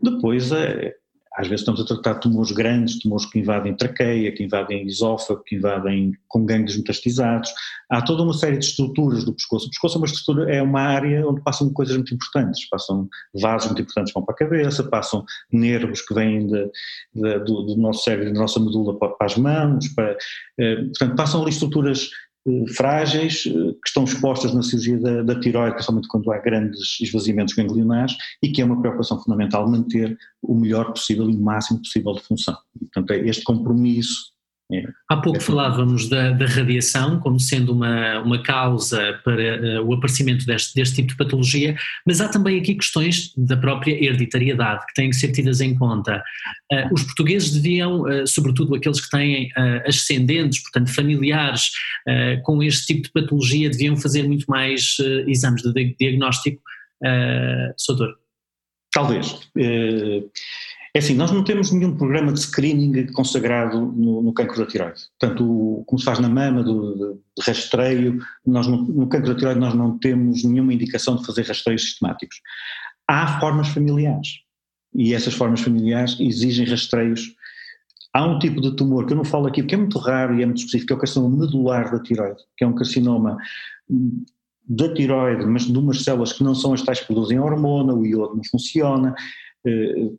Depois, 0.00 0.52
é, 0.52 0.94
às 1.34 1.48
vezes 1.48 1.60
estamos 1.60 1.80
a 1.80 1.84
tratar 1.86 2.16
tumores 2.16 2.52
grandes, 2.52 2.98
tumores 2.98 3.24
que 3.24 3.38
invadem 3.38 3.74
traqueia, 3.74 4.32
que 4.32 4.44
invadem 4.44 4.86
esófago, 4.86 5.42
que 5.44 5.56
invadem 5.56 6.12
com 6.28 6.44
gangues 6.44 6.76
metastizados. 6.76 7.50
Há 7.90 8.02
toda 8.02 8.22
uma 8.22 8.34
série 8.34 8.58
de 8.58 8.66
estruturas 8.66 9.24
do 9.24 9.32
pescoço. 9.32 9.66
O 9.66 9.70
pescoço 9.70 9.96
é 9.96 9.98
uma 9.98 10.06
estrutura, 10.06 10.54
é 10.54 10.62
uma 10.62 10.82
área 10.82 11.26
onde 11.26 11.42
passam 11.42 11.72
coisas 11.72 11.96
muito 11.96 12.14
importantes. 12.14 12.68
Passam 12.68 13.08
vasos 13.40 13.68
muito 13.68 13.80
importantes 13.80 14.12
que 14.12 14.18
vão 14.18 14.26
para 14.26 14.34
a 14.34 14.38
cabeça, 14.38 14.84
passam 14.84 15.24
nervos 15.50 16.02
que 16.02 16.12
vêm 16.12 16.46
de, 16.46 16.70
de, 17.14 17.38
do, 17.40 17.62
do, 17.62 17.76
nosso 17.76 18.04
cérebro, 18.04 18.32
da 18.32 18.40
nossa 18.40 18.60
medula 18.60 18.98
para, 18.98 19.08
para 19.08 19.26
as 19.26 19.36
mãos. 19.36 19.88
Para, 19.88 20.16
eh, 20.60 20.76
portanto, 20.76 21.16
passam 21.16 21.40
ali 21.40 21.50
estruturas 21.50 22.10
eh, 22.10 22.31
frágeis 22.74 23.44
eh, 23.46 23.50
que 23.50 23.88
estão 23.88 24.04
expostas 24.04 24.52
na 24.52 24.62
cirurgia 24.62 24.98
da, 24.98 25.22
da 25.22 25.40
tiroide, 25.40 25.74
principalmente 25.74 26.08
quando 26.08 26.32
há 26.32 26.38
grandes 26.38 27.00
esvaziamentos 27.00 27.54
ganglionares 27.54 28.16
e 28.42 28.48
que 28.48 28.60
é 28.60 28.64
uma 28.64 28.80
preocupação 28.80 29.20
fundamental 29.20 29.68
manter 29.70 30.16
o 30.42 30.54
melhor 30.54 30.92
possível 30.92 31.28
e 31.30 31.34
o 31.34 31.40
máximo 31.40 31.78
possível 31.78 32.14
de 32.14 32.22
função. 32.22 32.56
Portanto, 32.78 33.10
é 33.12 33.28
este 33.28 33.44
compromisso. 33.44 34.31
Há 35.08 35.16
pouco 35.16 35.38
é 35.38 35.40
falávamos 35.40 36.08
da, 36.08 36.30
da, 36.30 36.46
radiação 36.46 37.18
como 37.20 37.38
sendo 37.38 37.72
uma, 37.72 38.20
uma 38.20 38.42
causa 38.42 39.20
para 39.24 39.80
uh, 39.80 39.86
o 39.86 39.94
aparecimento 39.94 40.46
deste, 40.46 40.74
deste 40.74 40.96
tipo 40.96 41.08
de 41.08 41.16
patologia, 41.16 41.76
mas 42.06 42.20
há 42.20 42.28
também 42.28 42.58
aqui 42.58 42.74
questões 42.74 43.32
da 43.36 43.56
própria 43.56 43.92
hereditariedade 43.92 44.86
que 44.86 44.94
têm 44.94 45.10
que 45.10 45.16
ser 45.16 45.32
tidas 45.32 45.60
em 45.60 45.74
conta. 45.74 46.22
Uh, 46.72 46.94
os 46.94 47.02
portugueses 47.02 47.50
deviam, 47.50 48.02
uh, 48.02 48.26
sobretudo 48.26 48.74
aqueles 48.74 49.00
que 49.00 49.10
têm 49.10 49.50
ascendentes, 49.86 50.62
portanto 50.62 50.94
familiares 50.94 51.70
com 52.44 52.62
este 52.62 52.94
tipo 52.94 53.02
de 53.02 53.12
patologia, 53.12 53.70
deviam 53.70 53.96
fazer 53.96 54.22
muito 54.24 54.46
mais 54.48 54.96
exames 55.26 55.62
de 55.62 55.94
diagnóstico, 55.98 56.60
uh, 57.04 57.72
Soutor? 57.76 58.14
Talvez. 58.92 59.50
É 60.94 60.98
assim, 60.98 61.14
nós 61.14 61.30
não 61.30 61.42
temos 61.42 61.72
nenhum 61.72 61.96
programa 61.96 62.32
de 62.32 62.40
screening 62.40 63.06
consagrado 63.12 63.80
no, 63.80 64.20
no 64.20 64.32
cancro 64.32 64.58
da 64.58 64.66
tiroide. 64.66 65.00
Portanto, 65.18 65.82
como 65.86 65.98
se 65.98 66.04
faz 66.04 66.18
na 66.18 66.28
mama, 66.28 66.62
do, 66.62 66.94
de, 66.94 67.14
de 67.14 67.46
rastreio, 67.46 68.18
nós 68.46 68.66
no, 68.66 68.82
no 68.82 69.08
cancro 69.08 69.32
da 69.32 69.38
tiroide 69.38 69.58
nós 69.58 69.74
não 69.74 69.98
temos 69.98 70.44
nenhuma 70.44 70.74
indicação 70.74 71.16
de 71.16 71.24
fazer 71.24 71.46
rastreios 71.46 71.82
sistemáticos. 71.82 72.36
Há 73.08 73.40
formas 73.40 73.68
familiares 73.68 74.28
e 74.94 75.14
essas 75.14 75.32
formas 75.32 75.62
familiares 75.62 76.18
exigem 76.20 76.66
rastreios. 76.66 77.34
Há 78.12 78.26
um 78.26 78.38
tipo 78.38 78.60
de 78.60 78.76
tumor 78.76 79.06
que 79.06 79.14
eu 79.14 79.16
não 79.16 79.24
falo 79.24 79.46
aqui 79.46 79.62
porque 79.62 79.74
é 79.74 79.78
muito 79.78 79.98
raro 79.98 80.38
e 80.38 80.42
é 80.42 80.46
muito 80.46 80.58
específico, 80.58 80.88
que 80.88 80.92
é 80.92 80.96
o 80.96 80.98
carcinoma 80.98 81.36
medular 81.38 81.90
da 81.90 82.02
tiroide, 82.02 82.42
que 82.54 82.64
é 82.64 82.66
um 82.66 82.74
carcinoma 82.74 83.38
da 84.68 84.92
tiroide, 84.92 85.46
mas 85.46 85.64
de 85.64 85.76
umas 85.76 86.02
células 86.02 86.34
que 86.34 86.44
não 86.44 86.54
são 86.54 86.74
as 86.74 86.82
tais 86.82 87.00
que 87.00 87.06
produzem 87.06 87.40
hormona, 87.40 87.94
o 87.94 88.04
iodo 88.04 88.36
não 88.36 88.44
funciona, 88.44 89.14
eh, 89.66 90.10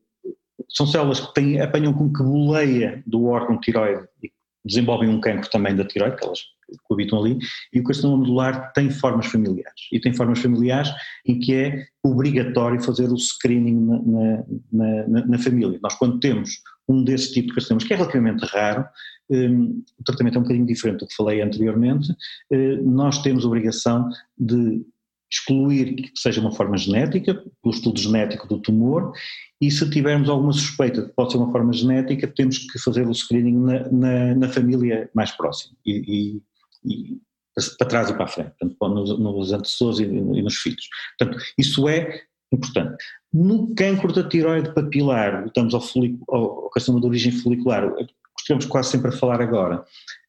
são 0.70 0.88
células 0.88 1.20
que 1.20 1.34
têm, 1.34 1.62
apanham 1.62 1.94
como 1.94 2.14
que 2.14 2.24
boleia 2.24 3.04
do 3.06 3.26
órgão 3.26 3.60
tiroide 3.60 4.08
e 4.24 4.32
desenvolvem 4.66 5.10
um 5.10 5.20
cancro 5.20 5.50
também 5.50 5.76
da 5.76 5.86
tiroide, 5.86 6.16
que 6.16 6.26
elas 6.26 6.40
coabitam 6.84 7.20
ali, 7.20 7.38
e 7.74 7.80
o 7.80 7.84
carcinoma 7.84 8.22
medular 8.22 8.72
tem 8.74 8.90
formas 8.90 9.28
familiares. 9.28 9.82
E 9.92 10.00
tem 10.00 10.14
formas 10.14 10.40
familiares 10.40 10.90
em 11.26 11.40
que 11.40 11.54
é 11.54 11.86
obrigatório 12.04 12.82
fazer 12.82 13.12
o 13.12 13.18
screening 13.18 13.86
na, 13.86 14.44
na, 14.72 15.08
na, 15.08 15.26
na 15.28 15.38
família. 15.38 15.80
Nós, 15.82 15.96
quando 15.96 16.20
temos 16.20 16.62
um 16.88 17.04
desses 17.04 17.32
tipos 17.32 17.50
de 17.50 17.56
carcinomas, 17.56 17.84
que 17.84 17.94
é 17.94 17.98
relativamente 17.98 18.46
raro, 18.46 18.86
um, 19.30 19.84
o 20.00 20.04
tratamento 20.04 20.36
é 20.36 20.40
um 20.40 20.44
bocadinho 20.44 20.66
diferente 20.66 21.00
do 21.00 21.08
que 21.08 21.16
falei 21.16 21.42
anteriormente, 21.42 22.12
uh, 22.12 22.90
nós 22.90 23.22
temos 23.22 23.44
a 23.44 23.48
obrigação 23.48 24.10
de 24.38 24.86
excluir 25.34 25.96
que 25.96 26.12
seja 26.16 26.40
uma 26.40 26.52
forma 26.52 26.78
genética, 26.78 27.34
pelo 27.34 27.74
estudo 27.74 28.00
genético 28.00 28.48
do 28.48 28.60
tumor, 28.60 29.12
e 29.60 29.72
se 29.72 29.90
tivermos 29.90 30.30
alguma 30.30 30.54
suspeita 30.54 31.02
de 31.02 31.08
que 31.08 31.16
pode 31.16 31.32
ser 31.32 31.40
uma 31.40 31.52
forma 31.52 31.74
genética, 31.74 32.28
temos 32.28 32.60
que 32.60 32.80
fazer 32.80 33.08
o 33.08 33.14
screening 33.14 33.60
na, 33.60 33.90
na, 33.90 34.36
na 34.36 34.50
família 34.50 35.10
mais 35.14 35.32
próxima, 35.32 35.76
e, 35.86 36.42
e, 36.86 36.92
e, 36.92 37.22
para 37.78 37.88
trás 37.88 38.10
e 38.10 38.14
para 38.14 38.26
a 38.26 38.28
frente, 38.28 38.52
portanto, 38.60 38.94
nos, 38.94 39.20
nos 39.20 39.52
antecessores 39.52 40.00
e, 40.00 40.04
e 40.04 40.42
nos 40.42 40.56
filhos. 40.56 40.88
Portanto, 41.18 41.44
isso 41.58 41.88
é 41.90 42.22
importante. 42.52 43.04
No 43.34 43.74
cancro 43.74 44.14
da 44.14 44.28
tiroide 44.28 44.74
papilar, 44.74 45.42
voltamos 45.42 45.74
ao, 45.74 45.82
ao, 46.30 46.64
ao 46.64 46.70
carcinoma 46.70 47.02
de 47.02 47.08
origem 47.08 47.32
folicular, 47.32 47.92
estamos 48.40 48.66
quase 48.66 48.90
sempre 48.92 49.10
a 49.10 49.12
falar 49.12 49.42
agora, 49.42 49.84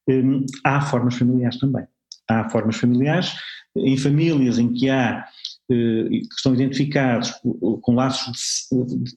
hum, 0.08 0.46
há 0.64 0.80
formas 0.80 1.14
familiares 1.14 1.58
também. 1.58 1.86
Há 2.26 2.48
formas 2.48 2.76
familiares, 2.76 3.34
em 3.76 3.96
famílias 3.96 4.58
em 4.58 4.72
que 4.72 4.88
há 4.88 5.24
eh, 5.70 6.08
que 6.08 6.34
estão 6.36 6.54
identificados 6.54 7.32
com 7.80 7.94
laços 7.94 8.68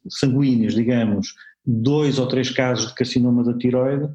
sanguíneos, 0.10 0.74
digamos, 0.74 1.34
dois 1.66 2.18
ou 2.18 2.28
três 2.28 2.50
casos 2.50 2.88
de 2.88 2.96
carcinoma 2.96 3.44
da 3.44 3.58
tiroide, 3.58 4.10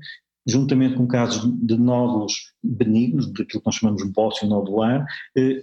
juntamente 0.47 0.97
com 0.97 1.07
casos 1.07 1.51
de 1.63 1.77
nódulos 1.77 2.33
benignos, 2.63 3.27
daquilo 3.29 3.61
que 3.61 3.67
nós 3.67 3.75
chamamos 3.75 4.03
de 4.03 4.09
bócio 4.11 4.49
nodular, 4.49 5.07
eh, 5.37 5.63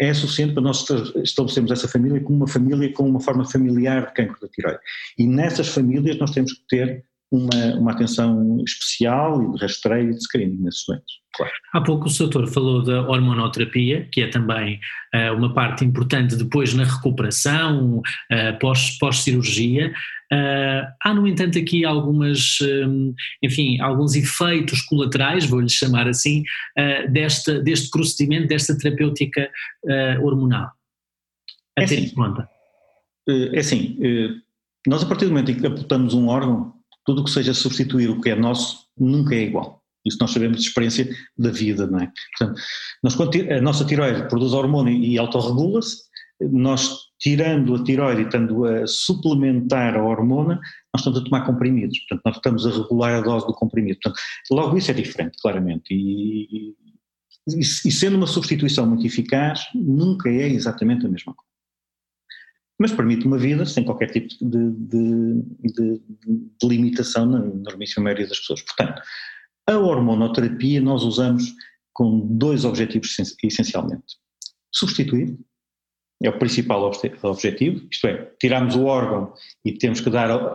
é 0.00 0.14
suficiente 0.14 0.54
para 0.54 0.62
nós 0.62 0.88
estabelecermos 1.16 1.72
essa 1.72 1.88
família 1.88 2.20
como 2.20 2.38
uma 2.38 2.48
família 2.48 2.92
com 2.92 3.08
uma 3.08 3.20
forma 3.20 3.44
familiar 3.44 4.06
de 4.06 4.14
cancro 4.14 4.40
da 4.40 4.48
tiroide. 4.48 4.78
E 5.18 5.26
nessas 5.26 5.68
famílias 5.68 6.16
nós 6.18 6.30
temos 6.30 6.52
que 6.52 6.64
ter 6.68 7.04
uma, 7.30 7.74
uma 7.76 7.92
atenção 7.92 8.62
especial 8.66 9.42
e 9.42 9.52
de 9.52 9.62
rastreio 9.62 10.10
e 10.10 10.14
de 10.14 10.22
screening 10.22 10.62
nesses 10.62 10.84
doentes. 10.86 11.18
Claro. 11.34 11.52
Há 11.72 11.80
pouco 11.80 12.06
o 12.06 12.10
Soutor 12.10 12.48
falou 12.48 12.82
da 12.82 13.02
hormonoterapia, 13.02 14.08
que 14.10 14.22
é 14.22 14.28
também 14.28 14.80
uh, 15.14 15.36
uma 15.36 15.52
parte 15.52 15.84
importante 15.84 16.34
depois 16.34 16.74
na 16.74 16.84
recuperação, 16.84 17.98
uh, 17.98 18.58
pós, 18.58 18.98
pós-cirurgia. 18.98 19.92
Uh, 20.32 20.88
há, 21.02 21.14
no 21.14 21.26
entanto, 21.26 21.58
aqui 21.58 21.84
algumas, 21.84 22.58
um, 22.62 23.14
enfim, 23.42 23.78
alguns 23.80 24.16
efeitos 24.16 24.80
colaterais, 24.82 25.44
vou-lhe 25.46 25.68
chamar 25.68 26.08
assim, 26.08 26.42
desta, 27.10 27.60
deste 27.60 27.90
procedimento, 27.90 28.48
desta 28.48 28.76
terapêutica 28.76 29.50
hormonal. 30.22 30.70
A 31.78 31.82
é 31.82 31.86
ter 31.86 31.94
assim, 31.94 32.04
em 32.06 32.14
conta. 32.14 32.48
É 33.28 33.58
assim, 33.58 33.96
nós 34.86 35.02
a 35.02 35.06
partir 35.06 35.26
do 35.26 35.30
momento 35.30 35.50
em 35.50 35.54
que 35.54 35.66
apontamos 35.66 36.14
um 36.14 36.28
órgão, 36.28 36.77
tudo 37.08 37.22
o 37.22 37.24
que 37.24 37.30
seja 37.30 37.54
substituir 37.54 38.10
o 38.10 38.20
que 38.20 38.28
é 38.28 38.36
nosso 38.36 38.84
nunca 38.94 39.34
é 39.34 39.44
igual. 39.44 39.82
Isso 40.04 40.18
nós 40.20 40.30
sabemos 40.30 40.58
de 40.58 40.68
experiência 40.68 41.08
da 41.38 41.50
vida, 41.50 41.86
não 41.86 42.00
é? 42.00 42.12
Portanto, 42.36 42.60
nós, 43.02 43.18
a 43.50 43.60
nossa 43.62 43.86
tiroide 43.86 44.28
produz 44.28 44.52
hormônio 44.52 44.92
e 44.92 45.16
autorregula-se, 45.16 46.02
nós 46.38 46.98
tirando 47.18 47.76
a 47.76 47.82
tiroide 47.82 48.20
e 48.20 48.24
estando 48.26 48.62
a 48.66 48.86
suplementar 48.86 49.96
a 49.96 50.04
hormona, 50.04 50.56
nós 50.94 51.00
estamos 51.00 51.20
a 51.20 51.24
tomar 51.24 51.46
comprimidos, 51.46 51.98
portanto 52.00 52.26
nós 52.26 52.36
estamos 52.36 52.66
a 52.66 52.82
regular 52.82 53.14
a 53.14 53.20
dose 53.22 53.46
do 53.46 53.54
comprimido. 53.54 53.98
Portanto, 54.02 54.22
logo 54.50 54.76
isso 54.76 54.90
é 54.90 54.94
diferente, 54.94 55.38
claramente, 55.40 55.94
e, 55.94 56.74
e, 57.48 57.58
e 57.58 57.64
sendo 57.64 58.18
uma 58.18 58.26
substituição 58.26 58.86
muito 58.86 59.06
eficaz, 59.06 59.62
nunca 59.74 60.28
é 60.28 60.46
exatamente 60.46 61.06
a 61.06 61.08
mesma 61.08 61.32
coisa 61.32 61.47
mas 62.78 62.92
permite 62.92 63.26
uma 63.26 63.38
vida 63.38 63.66
sem 63.66 63.84
qualquer 63.84 64.10
tipo 64.10 64.28
de, 64.28 64.70
de, 64.70 65.42
de, 65.60 66.02
de 66.60 66.68
limitação 66.68 67.26
na, 67.26 67.40
na 67.40 68.02
maioria 68.02 68.26
das 68.26 68.38
pessoas. 68.38 68.62
Portanto, 68.62 69.02
a 69.66 69.78
hormonoterapia 69.78 70.80
nós 70.80 71.02
usamos 71.02 71.54
com 71.92 72.20
dois 72.38 72.64
objetivos 72.64 73.16
essencialmente. 73.42 74.16
Substituir, 74.72 75.36
é 76.22 76.28
o 76.28 76.38
principal 76.38 76.90
objetivo, 77.22 77.86
isto 77.90 78.06
é, 78.06 78.32
tiramos 78.40 78.74
o 78.74 78.84
órgão 78.84 79.32
e 79.64 79.72
temos 79.72 80.00
que 80.00 80.10
dar 80.10 80.30
a, 80.30 80.54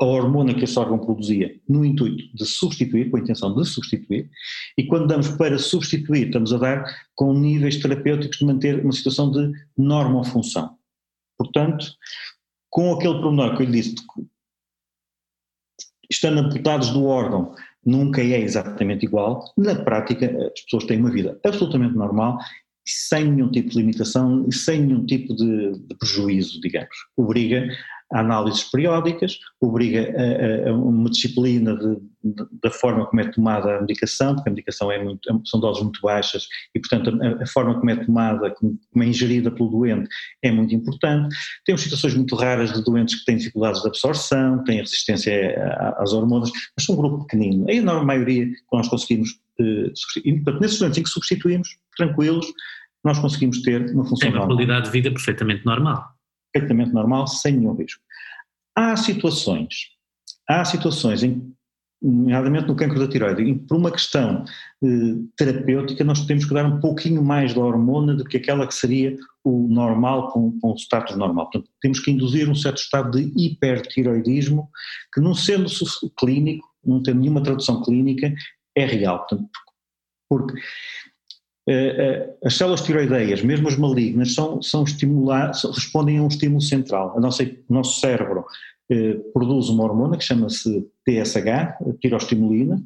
a 0.00 0.04
hormona 0.04 0.54
que 0.54 0.64
esse 0.64 0.78
órgão 0.78 0.98
produzia 0.98 1.60
no 1.68 1.84
intuito 1.84 2.24
de 2.34 2.44
substituir, 2.44 3.10
com 3.10 3.16
a 3.16 3.20
intenção 3.20 3.54
de 3.54 3.64
substituir, 3.64 4.30
e 4.78 4.86
quando 4.86 5.06
damos 5.06 5.28
para 5.28 5.58
substituir, 5.58 6.26
estamos 6.26 6.52
a 6.52 6.58
dar 6.58 6.84
com 7.14 7.34
níveis 7.34 7.76
terapêuticos 7.76 8.38
de 8.38 8.46
manter 8.46 8.82
uma 8.82 8.92
situação 8.92 9.30
de 9.30 9.52
normofunção. 9.76 10.79
Portanto, 11.40 11.86
com 12.68 12.92
aquele 12.92 13.14
pormenor 13.22 13.56
que 13.56 13.62
eu 13.62 13.66
lhe 13.66 13.80
disse, 13.80 13.94
estando 16.10 16.40
amputados 16.40 16.90
do 16.90 17.06
órgão, 17.06 17.54
nunca 17.82 18.20
é 18.20 18.38
exatamente 18.38 19.06
igual, 19.06 19.42
na 19.56 19.74
prática 19.74 20.26
as 20.26 20.60
pessoas 20.64 20.84
têm 20.84 21.00
uma 21.00 21.10
vida 21.10 21.40
absolutamente 21.42 21.94
normal, 21.94 22.36
sem 22.86 23.32
nenhum 23.32 23.50
tipo 23.50 23.70
de 23.70 23.78
limitação 23.78 24.50
sem 24.50 24.82
nenhum 24.82 25.06
tipo 25.06 25.34
de, 25.34 25.78
de 25.78 25.94
prejuízo, 25.96 26.60
digamos. 26.60 26.94
Obriga 27.16 27.66
a 28.12 28.20
análises 28.20 28.64
periódicas, 28.64 29.38
obriga 29.60 30.12
a, 30.16 30.70
a 30.70 30.72
uma 30.72 31.08
disciplina 31.08 31.76
de, 31.76 31.96
de, 32.24 32.46
da 32.62 32.70
forma 32.70 33.06
como 33.06 33.20
é 33.20 33.30
tomada 33.30 33.76
a 33.76 33.80
medicação, 33.80 34.34
porque 34.34 34.48
a 34.48 34.52
medicação 34.52 34.90
é 34.90 35.02
muito, 35.02 35.20
são 35.46 35.60
doses 35.60 35.82
muito 35.82 36.00
baixas 36.00 36.46
e, 36.74 36.80
portanto, 36.80 37.18
a, 37.22 37.42
a, 37.42 37.46
forma 37.46 37.78
como 37.78 37.90
é 37.90 37.96
tomada, 37.96 38.50
como, 38.52 38.78
como 38.92 39.04
é 39.04 39.06
ingerida 39.06 39.50
pelo 39.50 39.70
doente 39.70 40.08
é 40.42 40.50
muito 40.50 40.74
importante. 40.74 41.34
Temos 41.64 41.82
situações 41.82 42.14
muito 42.14 42.34
raras 42.34 42.72
de 42.72 42.82
doentes 42.84 43.20
que 43.20 43.24
têm 43.24 43.36
dificuldades 43.36 43.82
de 43.82 43.88
absorção, 43.88 44.64
têm 44.64 44.80
resistência 44.80 45.54
às 45.98 46.12
hormonas, 46.12 46.50
mas 46.76 46.84
são 46.84 46.94
um 46.94 46.98
grupo 46.98 47.24
pequenino. 47.24 47.66
A 47.68 47.72
enorme 47.72 48.06
maioria 48.06 48.46
que 48.46 48.56
nós 48.72 48.88
conseguimos 48.88 49.38
substituir. 49.94 50.26
E, 50.26 50.34
portanto, 50.40 50.60
nesses 50.62 50.78
doentes 50.78 50.98
em 50.98 51.02
que 51.02 51.08
substituímos, 51.08 51.76
tranquilos, 51.96 52.46
nós 53.04 53.18
conseguims 53.18 53.62
ter 53.62 53.90
uma 53.92 54.04
função 54.04 54.18
Tem 54.18 54.30
uma 54.30 54.38
normal. 54.40 54.56
qualidade 54.56 54.86
de 54.86 54.90
vida 54.90 55.10
perfeitamente 55.10 55.64
normal 55.64 56.19
perfeitamente 56.52 56.92
normal, 56.92 57.26
sem 57.26 57.56
nenhum 57.56 57.74
risco. 57.74 58.02
Há 58.76 58.96
situações, 58.96 59.88
há 60.48 60.64
situações 60.64 61.22
em 61.22 61.52
nomeadamente 62.02 62.66
no 62.66 62.74
cancro 62.74 62.98
da 62.98 63.06
tiroide, 63.06 63.42
em 63.42 63.58
por 63.58 63.76
uma 63.76 63.90
questão 63.90 64.44
eh, 64.82 65.16
terapêutica 65.36 66.02
nós 66.02 66.24
temos 66.24 66.46
que 66.46 66.54
dar 66.54 66.64
um 66.64 66.80
pouquinho 66.80 67.22
mais 67.22 67.52
da 67.52 67.60
hormona 67.60 68.14
do 68.14 68.24
que 68.24 68.38
aquela 68.38 68.66
que 68.66 68.74
seria 68.74 69.16
o 69.44 69.68
normal 69.68 70.30
com, 70.30 70.58
com 70.60 70.72
o 70.72 70.76
status 70.76 71.16
normal. 71.16 71.50
Portanto, 71.50 71.70
temos 71.80 72.00
que 72.00 72.10
induzir 72.10 72.48
um 72.48 72.54
certo 72.54 72.78
estado 72.78 73.10
de 73.10 73.32
hipertiroidismo 73.36 74.70
que 75.12 75.20
não 75.20 75.34
sendo 75.34 75.68
clínico, 76.18 76.66
não 76.82 77.02
tendo 77.02 77.20
nenhuma 77.20 77.42
tradução 77.42 77.82
clínica, 77.82 78.32
é 78.74 78.86
real. 78.86 79.18
Portanto, 79.18 79.50
porque 80.28 80.54
as 82.44 82.54
células 82.54 82.82
tiroideias, 82.82 83.42
mesmo 83.42 83.68
as 83.68 83.76
malignas, 83.76 84.34
são, 84.34 84.60
são 84.60 84.82
respondem 84.82 86.18
a 86.18 86.22
um 86.22 86.28
estímulo 86.28 86.60
central. 86.60 87.16
A 87.16 87.20
nossa, 87.20 87.44
o 87.44 87.72
nosso 87.72 88.00
cérebro 88.00 88.44
eh, 88.90 89.14
produz 89.32 89.68
uma 89.68 89.84
hormona 89.84 90.16
que 90.16 90.24
chama-se 90.24 90.84
TSH, 91.06 91.98
tirostimulina, 92.00 92.82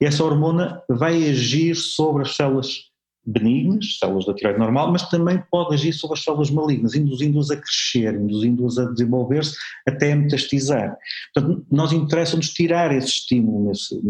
e 0.00 0.04
essa 0.04 0.22
hormona 0.22 0.80
vai 0.88 1.28
agir 1.28 1.74
sobre 1.74 2.22
as 2.22 2.36
células 2.36 2.88
benignas, 3.26 3.98
células 3.98 4.24
da 4.24 4.34
tiroide 4.34 4.58
normal, 4.58 4.90
mas 4.90 5.08
também 5.10 5.42
pode 5.50 5.74
agir 5.74 5.92
sobre 5.92 6.16
as 6.16 6.24
células 6.24 6.50
malignas, 6.50 6.94
induzindo-as 6.94 7.50
a 7.50 7.56
crescer, 7.56 8.14
induzindo-as 8.14 8.78
a 8.78 8.84
desenvolver-se 8.84 9.54
até 9.86 10.12
a 10.12 10.16
metastizar. 10.16 10.96
Portanto, 11.34 11.66
nós 11.70 11.92
interessa-nos 11.92 12.50
tirar 12.50 12.94
esse 12.94 13.08
estímulo 13.08 13.68
nesse, 13.68 14.00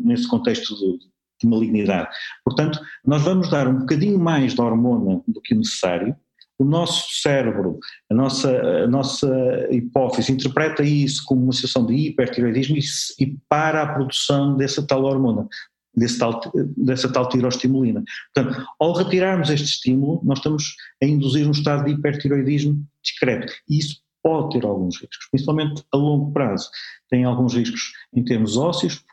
nesse 0.00 0.28
contexto 0.28 0.74
de, 0.76 0.98
de 1.44 1.50
malignidade. 1.50 2.08
Portanto, 2.44 2.80
nós 3.04 3.22
vamos 3.22 3.50
dar 3.50 3.68
um 3.68 3.80
bocadinho 3.80 4.18
mais 4.18 4.54
de 4.54 4.60
hormona 4.60 5.22
do 5.26 5.40
que 5.40 5.54
necessário, 5.54 6.16
o 6.58 6.64
nosso 6.64 7.20
cérebro, 7.20 7.78
a 8.10 8.14
nossa, 8.14 8.50
a 8.84 8.86
nossa 8.86 9.68
hipófise 9.70 10.32
interpreta 10.32 10.82
isso 10.82 11.24
como 11.26 11.42
uma 11.42 11.52
situação 11.52 11.84
de 11.84 11.94
hipertiroidismo 11.94 12.76
e, 12.76 12.82
e 13.18 13.36
para 13.48 13.82
a 13.82 13.92
produção 13.92 14.56
dessa 14.56 14.86
tal 14.86 15.02
hormona, 15.04 15.48
desse 15.96 16.18
tal, 16.18 16.40
dessa 16.76 17.12
tal 17.12 17.28
tirostimulina. 17.28 18.04
Portanto, 18.32 18.66
ao 18.78 18.92
retirarmos 18.92 19.50
este 19.50 19.66
estímulo, 19.66 20.20
nós 20.24 20.38
estamos 20.38 20.76
a 21.02 21.06
induzir 21.06 21.46
um 21.46 21.52
estado 21.52 21.84
de 21.84 21.92
hipertiroidismo 21.92 22.84
discreto 23.02 23.52
e 23.68 23.78
isso 23.78 24.04
pode 24.22 24.58
ter 24.58 24.64
alguns 24.64 24.96
riscos, 24.96 25.28
principalmente 25.30 25.84
a 25.92 25.96
longo 25.96 26.32
prazo. 26.32 26.70
Tem 27.10 27.24
alguns 27.24 27.54
riscos 27.54 27.92
em 28.14 28.24
termos 28.24 28.56
ósseos, 28.56 29.04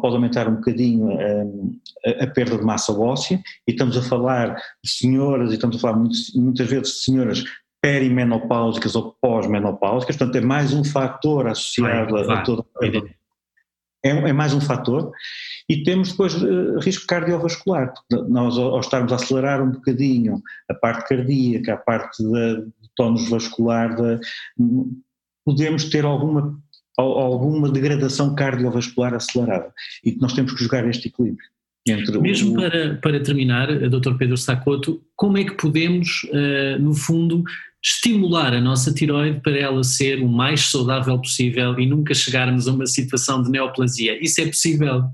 pode 0.00 0.14
aumentar 0.14 0.48
um 0.48 0.56
bocadinho 0.56 1.10
a, 1.12 2.08
a, 2.08 2.24
a, 2.24 2.26
perda 2.26 2.56
de 2.58 2.64
massa 2.64 2.92
óssea, 2.92 3.40
e 3.66 3.72
estamos 3.72 3.96
a 3.96 4.02
falar 4.02 4.54
de 4.82 4.90
senhoras, 4.90 5.50
e 5.50 5.54
estamos 5.54 5.76
a 5.76 5.80
falar 5.80 5.98
muitas, 5.98 6.32
muitas 6.34 6.68
vezes 6.68 6.94
de 6.94 7.00
senhoras 7.00 7.44
perimenopáusicas 7.82 8.94
ou 8.94 9.16
pós-menopáusicas, 9.20 10.16
portanto 10.16 10.36
é 10.36 10.40
mais 10.40 10.72
um 10.72 10.84
fator 10.84 11.48
associado 11.48 12.24
vai, 12.24 12.36
a 12.36 12.42
toda 12.42 12.64
a 12.80 12.86
é, 14.04 14.10
é, 14.10 14.32
mais 14.32 14.52
um 14.52 14.60
fator, 14.60 15.12
e 15.68 15.82
temos 15.84 16.10
depois 16.10 16.34
uh, 16.34 16.78
risco 16.80 17.06
cardiovascular, 17.06 17.92
nós 18.28 18.58
ao, 18.58 18.74
ao 18.74 18.80
estarmos 18.80 19.12
a 19.12 19.16
acelerar 19.16 19.62
um 19.62 19.70
bocadinho 19.70 20.42
a 20.68 20.74
parte 20.74 21.08
cardíaca, 21.08 21.74
a 21.74 21.76
parte 21.76 22.22
do 22.22 22.72
tónus 22.96 23.28
vascular, 23.28 23.94
da, 23.94 24.18
podemos 25.44 25.84
ter 25.84 26.04
alguma 26.04 26.58
alguma 26.96 27.70
degradação 27.70 28.34
cardiovascular 28.34 29.14
acelerada 29.14 29.72
e 30.04 30.12
que 30.12 30.20
nós 30.20 30.32
temos 30.32 30.52
que 30.52 30.62
jogar 30.62 30.86
este 30.88 31.08
equilíbrio. 31.08 31.48
Mesmo 32.20 32.52
o... 32.52 32.54
para, 32.54 32.94
para 32.96 33.20
terminar, 33.20 33.66
Dr. 33.88 34.14
Pedro 34.16 34.36
Sacoto, 34.36 35.02
como 35.16 35.38
é 35.38 35.44
que 35.44 35.56
podemos, 35.56 36.22
uh, 36.24 36.80
no 36.80 36.94
fundo, 36.94 37.42
estimular 37.82 38.54
a 38.54 38.60
nossa 38.60 38.94
tiroide 38.94 39.40
para 39.40 39.58
ela 39.58 39.82
ser 39.82 40.22
o 40.22 40.28
mais 40.28 40.70
saudável 40.70 41.18
possível 41.18 41.78
e 41.80 41.86
nunca 41.86 42.14
chegarmos 42.14 42.68
a 42.68 42.72
uma 42.72 42.86
situação 42.86 43.42
de 43.42 43.50
neoplasia? 43.50 44.22
Isso 44.22 44.40
é 44.40 44.46
possível? 44.46 45.04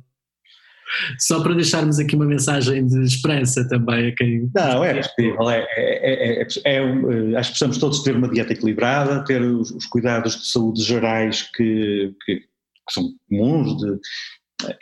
Só 1.19 1.43
para 1.43 1.55
deixarmos 1.55 1.99
aqui 1.99 2.15
uma 2.15 2.25
mensagem 2.25 2.87
de 2.87 3.03
esperança 3.05 3.67
também 3.69 4.09
a 4.09 4.15
quem. 4.15 4.51
Não, 4.55 4.85
é 4.85 4.95
possível. 4.95 5.51
É, 5.51 5.67
é, 5.77 6.43
é, 6.43 6.47
é, 6.65 7.37
acho 7.37 7.51
que 7.51 7.59
precisamos 7.59 7.79
todos 7.79 8.03
ter 8.03 8.17
uma 8.17 8.29
dieta 8.29 8.53
equilibrada, 8.53 9.25
ter 9.25 9.43
os, 9.43 9.71
os 9.71 9.87
cuidados 9.87 10.37
de 10.37 10.49
saúde 10.49 10.83
gerais 10.83 11.43
que, 11.55 12.15
que, 12.25 12.37
que 12.37 12.93
são 12.93 13.13
comuns. 13.29 13.77
De, 13.79 13.99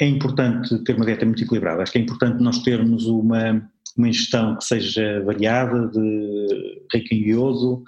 é 0.01 0.07
importante 0.07 0.83
ter 0.85 0.97
uma 0.97 1.05
dieta 1.07 1.25
muito 1.25 1.43
equilibrada. 1.43 1.83
Acho 1.83 1.93
que 1.93 1.99
é 1.99 2.03
importante 2.03 2.43
nós 2.43 2.59
termos 2.63 3.07
uma, 3.07 3.63
uma 3.97 4.09
ingestão 4.09 4.57
que 4.57 4.65
seja 4.65 5.23
variada, 5.25 5.89
de 5.89 6.83
rica 6.93 7.15
em 7.15 7.29
iodo, 7.29 7.83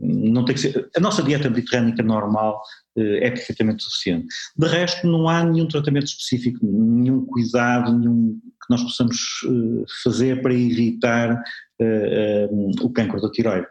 não 0.00 0.44
tem 0.44 0.54
que 0.54 0.60
ser, 0.60 0.88
a 0.96 1.00
nossa 1.00 1.22
dieta 1.22 1.50
mediterrânica 1.50 2.02
normal 2.02 2.62
eh, 2.87 2.87
é 3.00 3.30
perfeitamente 3.30 3.82
suficiente. 3.82 4.26
De 4.56 4.66
resto, 4.66 5.06
não 5.06 5.28
há 5.28 5.44
nenhum 5.44 5.66
tratamento 5.66 6.06
específico, 6.06 6.58
nenhum 6.62 7.24
cuidado, 7.24 7.96
nenhum 7.96 8.38
que 8.68 8.70
nós 8.70 8.82
possamos 8.82 9.16
eh, 9.46 9.84
fazer 10.02 10.42
para 10.42 10.52
evitar 10.52 11.42
eh, 11.80 12.48
o 12.82 12.90
câncer 12.90 13.20
da 13.20 13.30
tiroide. 13.30 13.66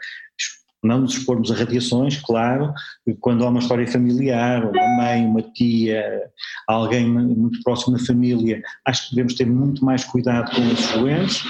Não 0.83 1.01
nos 1.01 1.17
expormos 1.17 1.51
a 1.51 1.55
radiações, 1.55 2.21
claro, 2.21 2.71
quando 3.19 3.43
há 3.43 3.49
uma 3.49 3.59
história 3.59 3.87
familiar, 3.87 4.63
uma 4.63 4.97
mãe, 4.97 5.25
uma 5.25 5.41
tia, 5.41 6.21
alguém 6.67 7.07
muito 7.07 7.61
próximo 7.63 7.97
da 7.97 8.03
família, 8.03 8.61
acho 8.85 9.09
que 9.09 9.15
devemos 9.15 9.33
ter 9.33 9.45
muito 9.45 9.83
mais 9.83 10.03
cuidado 10.03 10.55
com 10.55 10.61
esses 10.71 10.91
doentes 10.91 11.43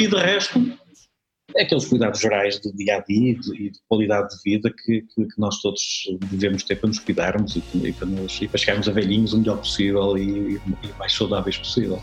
e 0.00 0.06
de 0.06 0.16
resto 0.16 0.58
aqueles 1.58 1.84
cuidados 1.86 2.20
gerais 2.20 2.60
de 2.60 2.72
dia 2.72 2.96
a 2.96 3.00
dia 3.00 3.32
e 3.32 3.70
de, 3.70 3.78
qualidade 3.88 4.28
de 4.36 4.42
vida 4.44 4.70
que, 4.70 5.02
que, 5.02 5.24
que, 5.24 5.38
nós 5.38 5.60
todos 5.60 5.80
devemos 6.30 6.62
ter 6.62 6.76
para 6.76 6.88
nos 6.88 6.98
cuidarmos 6.98 7.56
e, 7.56 7.62
e, 7.74 7.92
para, 7.92 8.06
nos, 8.06 8.40
e 8.40 8.48
para 8.48 8.58
chegarmos 8.58 8.88
a 8.88 8.92
velhinhos 8.92 9.32
o 9.32 9.38
melhor 9.38 9.58
possível 9.58 10.16
e, 10.16 10.56
e 10.56 10.98
mais 10.98 11.12
saudáveis 11.12 11.56
possível. 11.56 12.02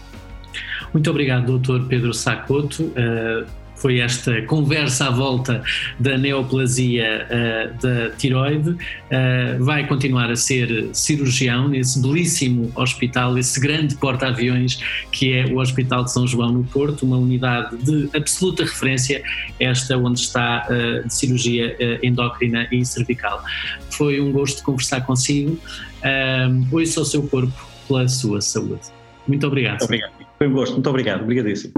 Muito 0.93 1.09
obrigado, 1.09 1.59
Dr. 1.59 1.87
Pedro 1.87 2.13
Sacoto. 2.13 2.85
Uh, 2.85 3.45
foi 3.79 3.99
esta 3.99 4.41
conversa 4.43 5.07
à 5.07 5.09
volta 5.09 5.63
da 5.99 6.17
neoplasia 6.17 7.25
uh, 7.25 7.81
da 7.81 8.09
tiroide. 8.11 8.69
Uh, 8.69 9.63
vai 9.63 9.87
continuar 9.87 10.29
a 10.29 10.35
ser 10.35 10.89
cirurgião 10.93 11.67
nesse 11.67 12.01
belíssimo 12.01 12.71
hospital, 12.75 13.37
esse 13.37 13.59
grande 13.59 13.95
porta-aviões 13.95 14.79
que 15.11 15.33
é 15.33 15.45
o 15.45 15.59
Hospital 15.59 16.03
de 16.03 16.11
São 16.11 16.27
João 16.27 16.51
no 16.51 16.63
Porto, 16.65 17.05
uma 17.05 17.17
unidade 17.17 17.75
de 17.77 18.09
absoluta 18.15 18.63
referência, 18.63 19.23
esta 19.59 19.97
onde 19.97 20.19
está 20.19 20.67
uh, 20.69 21.07
de 21.07 21.13
cirurgia 21.13 21.75
endócrina 22.03 22.67
e 22.71 22.85
cervical. 22.85 23.43
Foi 23.89 24.19
um 24.19 24.31
gosto 24.31 24.63
conversar 24.63 25.01
consigo. 25.01 25.59
Uh, 25.99 26.75
ouça 26.75 27.01
o 27.01 27.05
seu 27.05 27.23
corpo 27.23 27.53
pela 27.87 28.07
sua 28.07 28.41
saúde. 28.41 28.81
Muito 29.27 29.45
obrigado. 29.45 29.79
Muito 29.79 29.85
obrigado. 29.85 30.11
Foi 30.37 30.47
um 30.47 30.53
gosto. 30.53 30.73
Muito 30.73 30.89
obrigado. 30.89 31.21
Obrigadíssimo. 31.23 31.73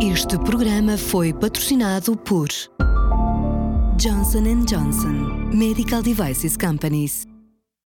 Este 0.00 0.38
programa 0.38 0.96
foi 0.96 1.32
patrocinado 1.34 2.16
por 2.16 2.46
Johnson 4.00 4.64
Johnson 4.64 5.50
Medical 5.52 6.02
Devices 6.02 6.56
Companies. 6.56 7.27